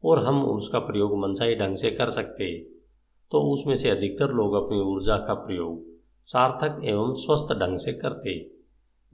और 0.06 0.26
हम 0.26 0.46
उसका 0.46 0.80
प्रयोग 0.80 1.18
मनसाई 1.18 1.56
ढंग 1.56 1.76
से 1.76 1.92
कर 1.92 2.10
सकते 2.10 2.64
तो 3.32 3.54
उसमें 3.54 3.76
से 3.76 3.90
अधिकतर 3.90 4.30
लोग 4.30 4.54
अपनी 4.54 4.80
ऊर्जा 4.80 5.18
का 5.18 5.34
प्रयोग 5.34 5.84
सार्थक 6.24 6.82
एवं 6.84 7.14
स्वस्थ 7.14 7.54
ढंग 7.54 7.78
से 7.78 7.94
करते। 7.94 8.52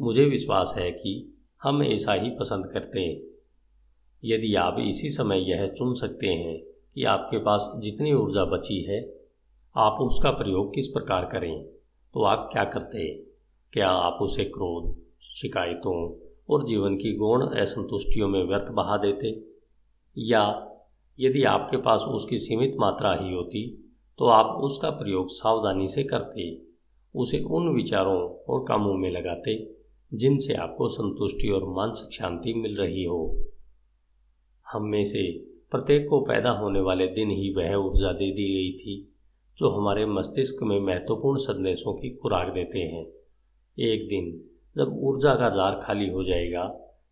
मुझे 0.01 0.25
विश्वास 0.25 0.73
है 0.77 0.91
कि 0.91 1.37
हम 1.63 1.83
ऐसा 1.83 2.13
ही 2.13 2.29
पसंद 2.29 2.71
करते 2.73 2.99
हैं। 2.99 3.21
यदि 4.23 4.55
आप 4.55 4.77
इसी 4.79 5.09
समय 5.09 5.51
यह 5.51 5.67
चुन 5.67 5.93
सकते 5.93 6.27
हैं 6.27 6.59
कि 6.95 7.03
आपके 7.03 7.37
पास 7.37 7.71
जितनी 7.77 8.13
ऊर्जा 8.13 8.45
बची 8.45 8.81
है 8.83 9.16
आप 9.77 9.97
उसका 10.01 10.31
प्रयोग 10.31 10.73
किस 10.75 10.87
प्रकार 10.87 11.25
करें? 11.25 11.63
तो 12.13 12.23
आप 12.23 12.49
क्या 12.53 12.63
करते? 12.63 13.13
क्या 13.73 13.89
आप 13.89 14.21
उसे 14.21 14.43
क्रोध, 14.43 14.95
शिकायतों 15.21 15.97
और 16.49 16.65
जीवन 16.65 16.95
की 16.95 17.15
गौण 17.15 17.41
असंतुष्टियों 17.41 18.27
में 18.27 18.43
व्यर्थ 18.43 18.71
बहा 18.71 18.97
देते? 18.97 19.43
या 20.17 20.43
यदि 21.19 21.43
आपके 21.43 21.77
पास 21.77 22.01
उसकी 22.01 22.39
सीमित 22.39 22.75
मात्रा 22.79 23.13
ही 23.13 23.33
होती 23.33 23.83
तो 24.19 24.25
आप 24.25 24.61
उसका 24.61 24.89
प्रयोग 24.89 25.27
सावधानी 25.29 25.87
से 25.87 26.03
करते, 26.03 26.61
उसे 27.15 27.39
उन 27.39 27.75
विचारों 27.75 28.21
और 28.49 28.65
कामों 28.67 28.93
में 28.93 29.11
लगाते, 29.11 29.75
जिनसे 30.13 30.53
आपको 30.53 30.87
संतुष्टि 30.87 31.49
और 31.49 31.65
मानसिक 31.65 32.13
शांति 32.13 32.53
मिल 32.53 32.77
रही 32.77 33.03
हो। 33.03 33.45
हम 34.71 34.83
में 34.83 35.03
से 35.03 35.39
प्रत्येक 35.71 36.07
को 36.09 36.19
पैदा 36.19 36.49
होने 36.49 36.79
वाले 36.79 37.07
दिन 37.07 37.29
ही 37.29 37.53
वह 37.53 37.75
ऊर्जा 37.75 38.11
दे 38.11 38.31
दी 38.31 38.53
गई 38.53 38.71
थी। 38.77 39.13
जो 39.57 39.69
हमारे 39.69 40.05
मस्तिष्क 40.05 40.63
में 40.63 40.79
महत्वपूर्ण 40.79 41.39
संदेशों 41.39 41.93
की 41.93 42.09
खुराक 42.09 42.53
देते 42.53 42.79
हैं। 42.79 43.05
एक 43.79 44.07
दिन 44.07 44.41
जब 44.77 44.97
ऊर्जा 44.97 45.35
का 45.35 45.49
जार 45.49 45.81
खाली 45.83 46.09
हो 46.09 46.23
जाएगा 46.23 46.65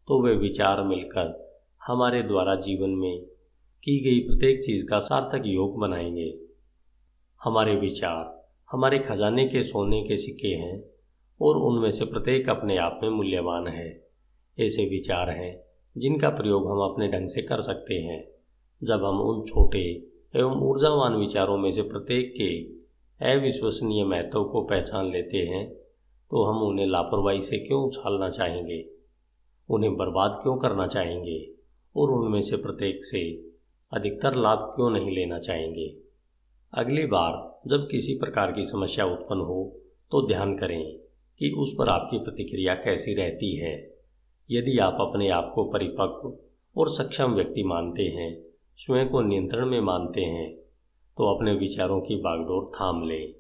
तो 0.08 0.22
वे 0.22 0.36
विचार 0.36 0.84
मिलकर 0.84 1.58
हमारे 1.88 2.22
द्वारा 2.24 2.56
जीवन 2.56 2.90
में 2.90 3.22
की 3.84 4.00
गई 4.00 4.20
प्रत्येक 4.20 4.64
चीज़ 4.64 4.88
का 4.88 5.00
सार्थक 5.00 5.44
योग 5.46 5.80
बनाएँगे। 5.80 6.40
हमारे 7.44 7.76
विचार, 7.76 8.50
हमारे 8.72 9.00
खजाने 9.00 9.48
के 9.48 9.64
सोने 9.64 10.04
के 10.04 10.18
सिक्के 10.18 10.48
हैं 10.48 10.84
और 11.42 11.58
उनमें 11.58 11.92
से 11.92 12.06
प्रत्येक 12.06 12.50
अपने 12.50 12.78
आप 12.78 13.00
में 13.04 13.10
मूल्यवान 13.10 13.68
है। 13.68 14.08
ऐसे 14.60 14.86
विचार 14.86 15.30
हैं 15.30 15.62
जिनका 15.98 16.30
प्रयोग 16.30 16.72
हम 16.72 16.78
अपने 16.78 17.08
ढंग 17.08 17.28
से 17.28 17.42
कर 17.42 17.62
सकते 17.62 17.94
हैं। 17.94 18.28
जब 18.84 19.04
हम 19.06 19.22
उन 19.22 19.46
छोटे 19.46 20.15
एवं 20.36 20.62
ऊर्जावान 20.62 21.16
विचारों 21.16 21.58
में 21.58 21.72
से 21.72 21.82
प्रत्येक 21.82 22.34
के 22.38 22.48
अविश्वसनीय 23.34 24.04
महत्व 24.04 24.44
को 24.44 24.62
पहचान 24.62 25.12
लेते 25.12 25.38
हैं 25.38 25.74
तो 26.32 26.44
हम 26.44 26.64
उन्हें 26.64 26.88
लापरवाही 26.88 27.42
से 27.42 27.58
क्यों 27.58 27.84
उछालना 27.84 28.30
चाहेंगे? 28.30 28.86
उन्हें 29.70 29.96
बर्बाद 29.96 30.40
क्यों 30.44 30.58
करना 30.58 30.88
चाहेंगे? 30.88 31.50
और 31.96 32.12
उनमें 32.12 32.42
से 32.42 32.58
प्रत्येक 32.58 33.06
से 33.06 33.52
अधिकतर 33.94 34.36
लाभ 34.36 34.60
क्यों 34.60 34.90
नहीं 34.90 35.12
लेना 35.12 35.40
चाहेंगे? 35.40 35.96
अगली 36.74 37.06
बार 37.06 37.62
जब 37.68 37.88
किसी 37.92 38.18
प्रकार 38.18 38.52
की 38.52 38.64
समस्या 38.64 39.06
उत्पन्न 39.06 39.42
हो 39.42 39.76
तो 40.12 40.28
ध्यान 40.28 40.58
करें 40.58 40.98
कि 41.40 41.52
उस 41.52 41.76
पर 41.80 41.90
आपकी 41.90 42.18
प्रतिक्रिया 42.18 42.76
कैसी 42.76 43.14
रहती 43.14 43.56
है। 43.56 43.94
यदि 44.52 44.78
आप 44.78 44.98
अपने 45.00 45.30
आप 45.30 45.52
को 45.56 45.64
परिपक्व 45.64 46.38
और 46.82 46.90
सक्षम 46.90 47.32
व्यक्ति 47.32 47.64
मानते 47.64 48.04
हैं 48.04 48.45
स्वयं 48.78 49.08
को 49.10 49.22
नियंत्रण 49.22 49.66
में 49.66 49.82
मानते 49.82 50.22
हैं 50.22 50.56
तो 51.18 51.36
अपने 51.36 51.54
विचारों 51.54 52.02
की 52.02 52.16
बागडोर 52.16 52.72
थाम 52.76 53.04
लें। 53.04 53.32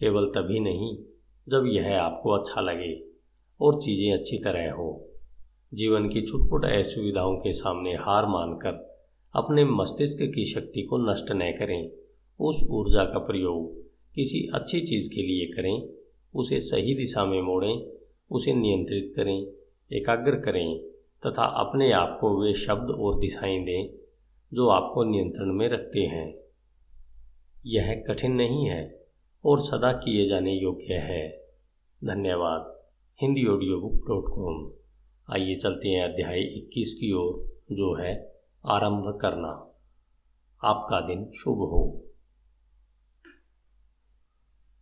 केवल 0.00 0.26
तभी 0.26 0.60
नहीं, 0.60 0.96
जब 1.48 1.64
यह 1.66 2.00
आपको 2.00 2.30
अच्छा 2.30 2.60
लगे 2.60 3.04
और 3.60 3.80
चीज़ें 3.82 4.12
अच्छी 4.12 4.38
तरह 4.38 4.72
हो। 4.72 5.08
जीवन 5.74 6.08
की 6.08 6.22
छुटपुट 6.22 6.64
असुविधाओं 6.64 7.36
के 7.36 7.52
सामने 7.52 7.94
हार 7.94 8.26
मानकर 8.26 9.02
अपने 9.34 9.64
मस्तिष्क 9.64 10.18
की 10.22 10.44
शक्ति 10.44 10.82
को 10.82 11.12
नष्ट 11.12 11.26
न 11.32 11.52
करें। 11.58 11.90
उस 12.40 12.66
ऊर्जा 12.70 13.04
का 13.04 13.18
प्रयोग 13.18 13.82
किसी 14.14 14.50
अच्छी 14.54 14.80
चीज़ 14.80 15.10
के 15.10 15.22
लिए 15.22 15.46
करें, 15.46 15.88
उसे 16.34 16.60
सही 16.60 16.94
दिशा 16.94 17.24
में 17.24 17.42
मोड़ें, 17.42 17.86
उसे 18.30 18.52
नियंत्रित 18.52 19.12
करें, 19.16 19.46
एकाग्र 19.92 20.36
करें 20.36 20.78
तथा 21.26 21.44
अपने 21.44 21.92
आप 21.92 22.18
को 22.20 22.42
वे 22.42 22.54
शब्द 22.54 22.90
और 22.90 23.18
दिशाएँ 23.18 23.58
दें 23.58 23.97
जो 24.54 24.68
आपको 24.68 25.04
नियंत्रण 25.04 25.52
में 25.52 25.68
रखते 25.68 26.00
हैं। 26.00 26.34
यह 27.66 28.04
कठिन 28.08 28.32
नहीं 28.32 28.66
है 28.66 29.06
और 29.44 29.60
सदा 29.60 29.92
किए 29.92 30.28
जाने 30.28 30.52
योग्य 30.52 30.94
है। 30.94 31.28
धन्यवाद। 32.04 32.78
Hindi 33.22 33.46
audio 33.46 33.80
book 33.80 34.08
dot 34.08 34.24
com. 34.28 34.72
आइए 35.34 35.56
चलते 35.56 35.88
हैं 35.88 36.04
अध्याय 36.04 36.40
इक्कीस 36.40 36.94
की 36.94 37.12
ओर, 37.12 37.58
जो 37.72 37.94
है 37.94 38.40
आरंभ 38.66 39.18
करना। 39.22 39.74
आपका 40.64 41.00
दिन 41.00 41.32
शुभ 41.36 41.58
हो। 41.58 42.07